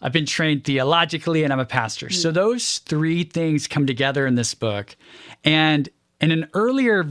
I've 0.00 0.12
been 0.12 0.26
trained 0.26 0.64
theologically 0.64 1.44
and 1.44 1.52
I'm 1.52 1.60
a 1.60 1.64
pastor. 1.64 2.06
Mm-hmm. 2.06 2.20
So 2.20 2.30
those 2.30 2.78
three 2.78 3.24
things 3.24 3.66
come 3.66 3.86
together 3.86 4.26
in 4.26 4.34
this 4.34 4.54
book. 4.54 4.96
And 5.44 5.88
in 6.20 6.30
an 6.30 6.48
earlier 6.54 7.06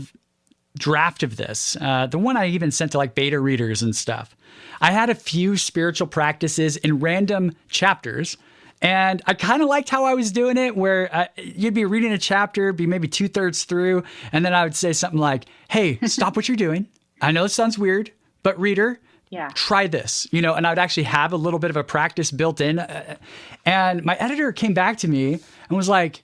draft 0.77 1.23
of 1.23 1.37
this, 1.37 1.75
uh, 1.81 2.07
the 2.07 2.19
one 2.19 2.37
I 2.37 2.47
even 2.47 2.71
sent 2.71 2.93
to 2.93 2.97
like 2.97 3.15
beta 3.15 3.39
readers 3.39 3.81
and 3.81 3.95
stuff, 3.95 4.35
I 4.79 4.91
had 4.91 5.09
a 5.09 5.15
few 5.15 5.57
spiritual 5.57 6.07
practices 6.07 6.77
in 6.77 6.99
random 6.99 7.53
chapters. 7.69 8.37
And 8.79 9.23
I 9.25 9.33
kind 9.33 9.63
of 9.63 9.69
liked 9.69 9.89
how 9.89 10.05
I 10.05 10.13
was 10.13 10.31
doing 10.31 10.55
it, 10.55 10.77
where 10.77 11.13
uh, 11.13 11.25
you'd 11.35 11.73
be 11.73 11.85
reading 11.85 12.11
a 12.11 12.17
chapter, 12.17 12.71
be 12.71 12.85
maybe 12.85 13.07
two 13.07 13.27
thirds 13.27 13.63
through, 13.63 14.03
and 14.31 14.45
then 14.45 14.53
I 14.53 14.63
would 14.63 14.75
say 14.75 14.93
something 14.93 15.19
like, 15.19 15.45
Hey, 15.67 15.97
stop 16.05 16.35
what 16.35 16.47
you're 16.47 16.55
doing. 16.55 16.87
I 17.19 17.31
know 17.31 17.45
it 17.45 17.49
sounds 17.49 17.79
weird, 17.79 18.11
but 18.43 18.59
reader, 18.59 18.99
yeah. 19.29 19.49
try 19.53 19.87
this, 19.87 20.27
you 20.31 20.41
know, 20.41 20.53
and 20.53 20.65
I 20.65 20.71
would 20.71 20.79
actually 20.79 21.03
have 21.03 21.33
a 21.33 21.37
little 21.37 21.59
bit 21.59 21.69
of 21.69 21.77
a 21.77 21.83
practice 21.83 22.31
built 22.31 22.61
in. 22.61 22.79
Uh, 22.79 23.17
and 23.65 24.03
my 24.03 24.15
editor 24.15 24.51
came 24.51 24.73
back 24.73 24.97
to 24.99 25.07
me 25.07 25.33
and 25.33 25.77
was 25.77 25.89
like, 25.89 26.23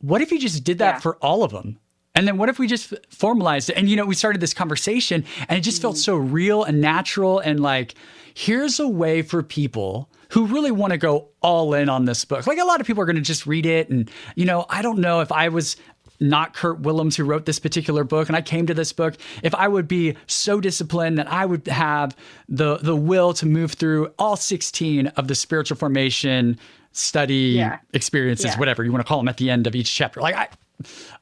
What 0.00 0.20
if 0.20 0.32
you 0.32 0.38
just 0.38 0.64
did 0.64 0.78
that 0.78 0.96
yeah. 0.96 1.00
for 1.00 1.16
all 1.16 1.44
of 1.44 1.52
them? 1.52 1.78
And 2.14 2.28
then 2.28 2.36
what 2.36 2.48
if 2.48 2.58
we 2.58 2.66
just 2.66 2.92
formalized 3.08 3.70
it? 3.70 3.76
And 3.76 3.88
you 3.88 3.96
know, 3.96 4.04
we 4.04 4.14
started 4.14 4.40
this 4.40 4.54
conversation 4.54 5.24
and 5.48 5.58
it 5.58 5.62
just 5.62 5.80
felt 5.80 5.96
so 5.96 6.14
real 6.14 6.62
and 6.62 6.80
natural 6.80 7.38
and 7.38 7.60
like 7.60 7.94
here's 8.34 8.80
a 8.80 8.88
way 8.88 9.22
for 9.22 9.42
people 9.42 10.10
who 10.30 10.46
really 10.46 10.70
want 10.70 10.92
to 10.92 10.98
go 10.98 11.28
all 11.42 11.74
in 11.74 11.88
on 11.88 12.06
this 12.06 12.24
book. 12.24 12.46
Like 12.46 12.58
a 12.58 12.64
lot 12.64 12.80
of 12.80 12.86
people 12.86 13.02
are 13.02 13.06
going 13.06 13.16
to 13.16 13.22
just 13.22 13.46
read 13.46 13.66
it 13.66 13.88
and 13.88 14.10
you 14.34 14.44
know, 14.44 14.66
I 14.68 14.82
don't 14.82 14.98
know 14.98 15.20
if 15.20 15.32
I 15.32 15.48
was 15.48 15.76
not 16.22 16.54
Kurt 16.54 16.80
Willems 16.80 17.16
who 17.16 17.24
wrote 17.24 17.46
this 17.46 17.58
particular 17.58 18.04
book 18.04 18.28
and 18.28 18.36
I 18.36 18.42
came 18.42 18.66
to 18.66 18.74
this 18.74 18.92
book 18.92 19.16
if 19.42 19.54
I 19.54 19.68
would 19.68 19.88
be 19.88 20.16
so 20.26 20.60
disciplined 20.60 21.18
that 21.18 21.30
I 21.30 21.44
would 21.46 21.66
have 21.66 22.16
the 22.48 22.78
the 22.78 22.96
will 22.96 23.34
to 23.34 23.46
move 23.46 23.72
through 23.72 24.12
all 24.18 24.36
16 24.36 25.08
of 25.08 25.28
the 25.28 25.34
spiritual 25.34 25.76
formation 25.76 26.58
study 26.92 27.34
yeah. 27.34 27.78
experiences 27.92 28.46
yeah. 28.46 28.58
whatever 28.58 28.84
you 28.84 28.92
want 28.92 29.04
to 29.04 29.08
call 29.08 29.18
them 29.18 29.28
at 29.28 29.36
the 29.38 29.50
end 29.50 29.66
of 29.66 29.74
each 29.74 29.92
chapter 29.94 30.20
like 30.20 30.34
I 30.34 30.48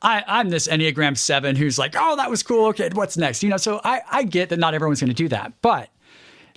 I, 0.03 0.25
I'm 0.27 0.49
this 0.49 0.69
Enneagram 0.69 1.19
7 1.19 1.57
who's 1.57 1.79
like, 1.79 1.95
oh, 1.95 2.17
that 2.17 2.31
was 2.31 2.43
cool. 2.43 2.69
Okay, 2.69 2.89
what's 2.95 3.19
next? 3.19 3.43
You 3.43 3.51
know, 3.51 3.59
so 3.59 3.81
I, 3.85 4.01
I 4.11 4.23
get 4.23 4.49
that 4.49 4.59
not 4.59 4.73
everyone's 4.73 5.01
going 5.01 5.09
to 5.09 5.15
do 5.15 5.29
that. 5.29 5.53
But 5.61 5.91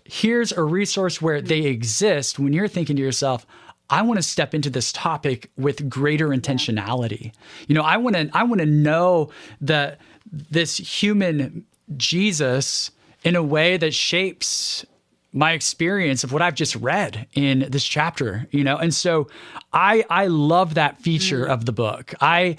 here's 0.06 0.52
a 0.52 0.64
resource 0.64 1.22
where 1.22 1.42
they 1.42 1.62
exist 1.64 2.40
when 2.40 2.54
you're 2.54 2.68
thinking 2.68 2.96
to 2.96 3.02
yourself, 3.02 3.46
I 3.94 4.02
want 4.02 4.18
to 4.18 4.24
step 4.24 4.56
into 4.56 4.72
this 4.72 4.92
topic 4.92 5.52
with 5.56 5.88
greater 5.88 6.30
intentionality. 6.30 7.32
You 7.68 7.76
know, 7.76 7.84
I 7.84 7.98
want 7.98 8.16
to 8.16 8.28
I 8.34 8.44
want 8.44 8.60
to 8.60 8.66
know 8.66 9.30
that 9.62 10.00
this 10.32 10.78
human 10.78 11.64
Jesus 11.96 12.90
in 13.24 13.36
a 13.36 13.44
way 13.44 13.78
that 13.78 13.94
shapes 13.94 14.84
my 15.32 15.52
experience 15.52 16.24
of 16.24 16.34
what 16.34 16.42
I've 16.42 16.56
just 16.56 16.76
read 16.78 17.28
in 17.34 17.68
this 17.70 17.86
chapter, 17.86 18.48
you 18.50 18.64
know. 18.64 18.78
And 18.78 18.92
so 18.92 19.28
I 19.72 20.04
I 20.10 20.26
love 20.26 20.74
that 20.74 20.98
feature 20.98 21.46
mm. 21.46 21.52
of 21.52 21.66
the 21.66 21.72
book. 21.72 22.16
I 22.20 22.58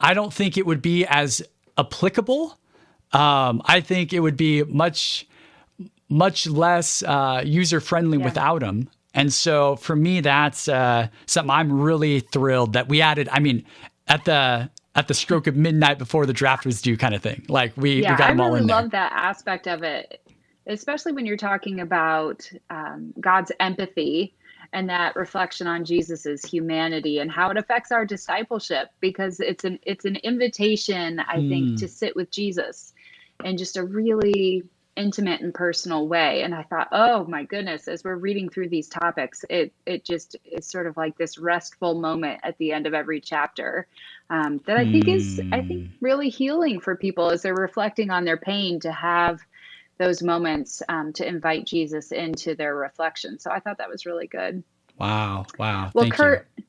I 0.00 0.14
don't 0.14 0.34
think 0.34 0.58
it 0.58 0.66
would 0.66 0.82
be 0.82 1.06
as 1.06 1.42
applicable. 1.78 2.58
Um, 3.12 3.62
I 3.66 3.82
think 3.82 4.12
it 4.12 4.18
would 4.18 4.36
be 4.36 4.64
much 4.64 5.28
much 6.08 6.48
less 6.48 7.04
uh, 7.04 7.40
user 7.44 7.78
friendly 7.78 8.18
yeah. 8.18 8.24
without 8.24 8.62
them. 8.62 8.88
And 9.14 9.32
so 9.32 9.76
for 9.76 9.94
me, 9.94 10.20
that's 10.20 10.68
uh, 10.68 11.08
something 11.26 11.50
I'm 11.50 11.80
really 11.80 12.20
thrilled 12.20 12.72
that 12.72 12.88
we 12.88 13.02
added. 13.02 13.28
I 13.30 13.40
mean, 13.40 13.64
at 14.08 14.24
the 14.24 14.70
at 14.94 15.08
the 15.08 15.14
stroke 15.14 15.46
of 15.46 15.56
midnight 15.56 15.98
before 15.98 16.26
the 16.26 16.32
draft 16.32 16.66
was 16.66 16.82
due, 16.82 16.96
kind 16.96 17.14
of 17.14 17.22
thing. 17.22 17.44
Like 17.48 17.72
we, 17.76 18.02
yeah, 18.02 18.12
we 18.12 18.18
got 18.18 18.28
them 18.28 18.40
I 18.40 18.44
really 18.44 18.58
all 18.58 18.62
in 18.62 18.66
love 18.66 18.90
that 18.90 19.12
aspect 19.14 19.66
of 19.66 19.82
it, 19.82 20.20
especially 20.66 21.12
when 21.12 21.26
you're 21.26 21.36
talking 21.36 21.80
about 21.80 22.50
um, 22.70 23.12
God's 23.20 23.52
empathy 23.60 24.34
and 24.72 24.88
that 24.88 25.16
reflection 25.16 25.66
on 25.66 25.84
Jesus's 25.84 26.44
humanity 26.44 27.18
and 27.18 27.30
how 27.30 27.50
it 27.50 27.56
affects 27.56 27.92
our 27.92 28.06
discipleship 28.06 28.88
because 29.00 29.40
it's 29.40 29.64
an 29.64 29.78
it's 29.82 30.04
an 30.04 30.16
invitation 30.16 31.20
I 31.20 31.38
mm. 31.38 31.48
think 31.48 31.78
to 31.80 31.88
sit 31.88 32.16
with 32.16 32.30
Jesus 32.30 32.92
and 33.44 33.58
just 33.58 33.76
a 33.76 33.84
really 33.84 34.62
intimate 34.94 35.40
and 35.40 35.54
personal 35.54 36.06
way 36.06 36.42
and 36.42 36.54
i 36.54 36.62
thought 36.62 36.86
oh 36.92 37.24
my 37.24 37.44
goodness 37.44 37.88
as 37.88 38.04
we're 38.04 38.14
reading 38.14 38.50
through 38.50 38.68
these 38.68 38.88
topics 38.88 39.42
it 39.48 39.72
it 39.86 40.04
just 40.04 40.36
is 40.44 40.66
sort 40.66 40.86
of 40.86 40.94
like 40.98 41.16
this 41.16 41.38
restful 41.38 41.94
moment 41.94 42.38
at 42.42 42.58
the 42.58 42.72
end 42.72 42.86
of 42.86 42.92
every 42.92 43.18
chapter 43.18 43.86
um, 44.28 44.60
that 44.66 44.76
i 44.76 44.84
think 44.84 45.06
mm. 45.06 45.14
is 45.14 45.40
i 45.50 45.62
think 45.62 45.88
hmm. 45.88 45.94
really 46.02 46.28
healing 46.28 46.78
for 46.78 46.94
people 46.94 47.30
as 47.30 47.40
they're 47.40 47.54
reflecting 47.54 48.10
on 48.10 48.26
their 48.26 48.36
pain 48.36 48.78
to 48.80 48.92
have 48.92 49.40
those 49.96 50.22
moments 50.22 50.82
um, 50.90 51.10
to 51.10 51.26
invite 51.26 51.64
jesus 51.64 52.12
into 52.12 52.54
their 52.54 52.74
reflection 52.74 53.38
so 53.38 53.50
i 53.50 53.58
thought 53.60 53.78
that 53.78 53.88
was 53.88 54.04
really 54.04 54.26
good 54.26 54.62
wow 54.98 55.46
wow 55.58 55.90
well 55.94 56.04
Thank 56.04 56.14
kurt 56.14 56.48
you. 56.58 56.64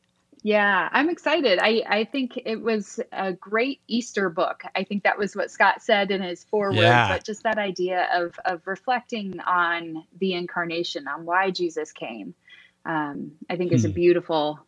Yeah, 0.46 0.89
I'm 0.91 1.10
excited. 1.10 1.60
I, 1.62 1.84
I 1.88 2.04
think 2.04 2.38
it 2.46 2.62
was 2.62 3.00
a 3.14 3.32
great 3.32 3.80
Easter 3.88 4.30
book. 4.30 4.64
I 4.76 4.84
think 4.84 5.04
that 5.04 5.18
was 5.18 5.38
what 5.38 5.50
Scot 5.50 5.82
said 5.82 6.12
in 6.12 6.22
his 6.22 6.44
foreword, 6.44 6.80
yeah. 6.84 7.08
but 7.08 7.24
just 7.24 7.44
that 7.44 7.58
idea 7.58 8.10
of, 8.14 8.38
of 8.44 8.68
reflecting 8.68 9.39
on 9.39 10.04
the 10.20 10.34
incarnation, 10.34 11.08
on 11.08 11.26
why 11.26 11.50
Jesus 11.50 11.94
came, 11.94 12.36
um, 12.86 13.32
I 13.50 13.56
think 13.56 13.72
is 13.72 13.86
a 13.86 13.88
hmm. 13.88 13.94
beautiful 13.94 14.60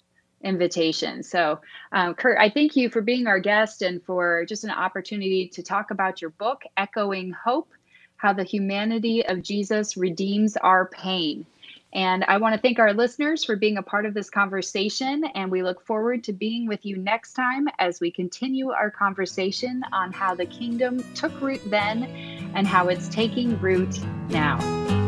invitation. 0.42 1.24
So, 1.24 1.60
um, 1.92 2.14
Kurt, 2.14 2.38
I 2.40 2.50
thank 2.50 2.78
you 2.78 2.90
for 2.90 3.02
being 3.02 3.28
our 3.28 3.40
guest 3.40 3.82
and 3.82 4.02
for 4.02 4.46
just 4.46 4.64
an 4.64 4.72
opportunity 4.72 5.50
to 5.50 5.62
talk 5.62 5.92
about 5.92 6.22
your 6.22 6.30
book, 6.30 6.62
Echoing 6.78 7.32
Hope 7.32 7.74
How 8.16 8.32
the 8.32 8.46
Humanity 8.46 9.26
of 9.26 9.44
Jesus 9.44 9.98
Redeems 9.98 10.56
Our 10.56 10.86
Pain. 10.86 11.46
And 11.96 12.26
I 12.26 12.38
want 12.38 12.54
to 12.54 12.62
thank 12.62 12.78
our 12.78 12.94
listeners 12.94 13.46
for 13.46 13.56
being 13.56 13.78
a 13.78 13.82
part 13.82 14.06
of 14.06 14.14
this 14.14 14.30
conversation. 14.30 15.24
And 15.34 15.50
we 15.50 15.64
look 15.64 15.82
forward 15.86 16.26
to 16.26 16.34
being 16.34 16.68
with 16.68 16.86
you 16.86 16.98
next 16.98 17.34
time 17.34 17.70
as 17.80 18.02
we 18.02 18.12
continue 18.12 18.72
our 18.72 18.92
conversation 18.92 19.82
on 19.94 20.12
how 20.12 20.36
the 20.36 20.46
kingdom 20.46 21.02
took 21.14 21.40
root 21.40 21.62
then 21.68 22.04
and 22.54 22.68
how 22.68 22.90
it's 22.90 23.08
taking 23.08 23.58
root 23.62 23.98
now. 24.30 25.05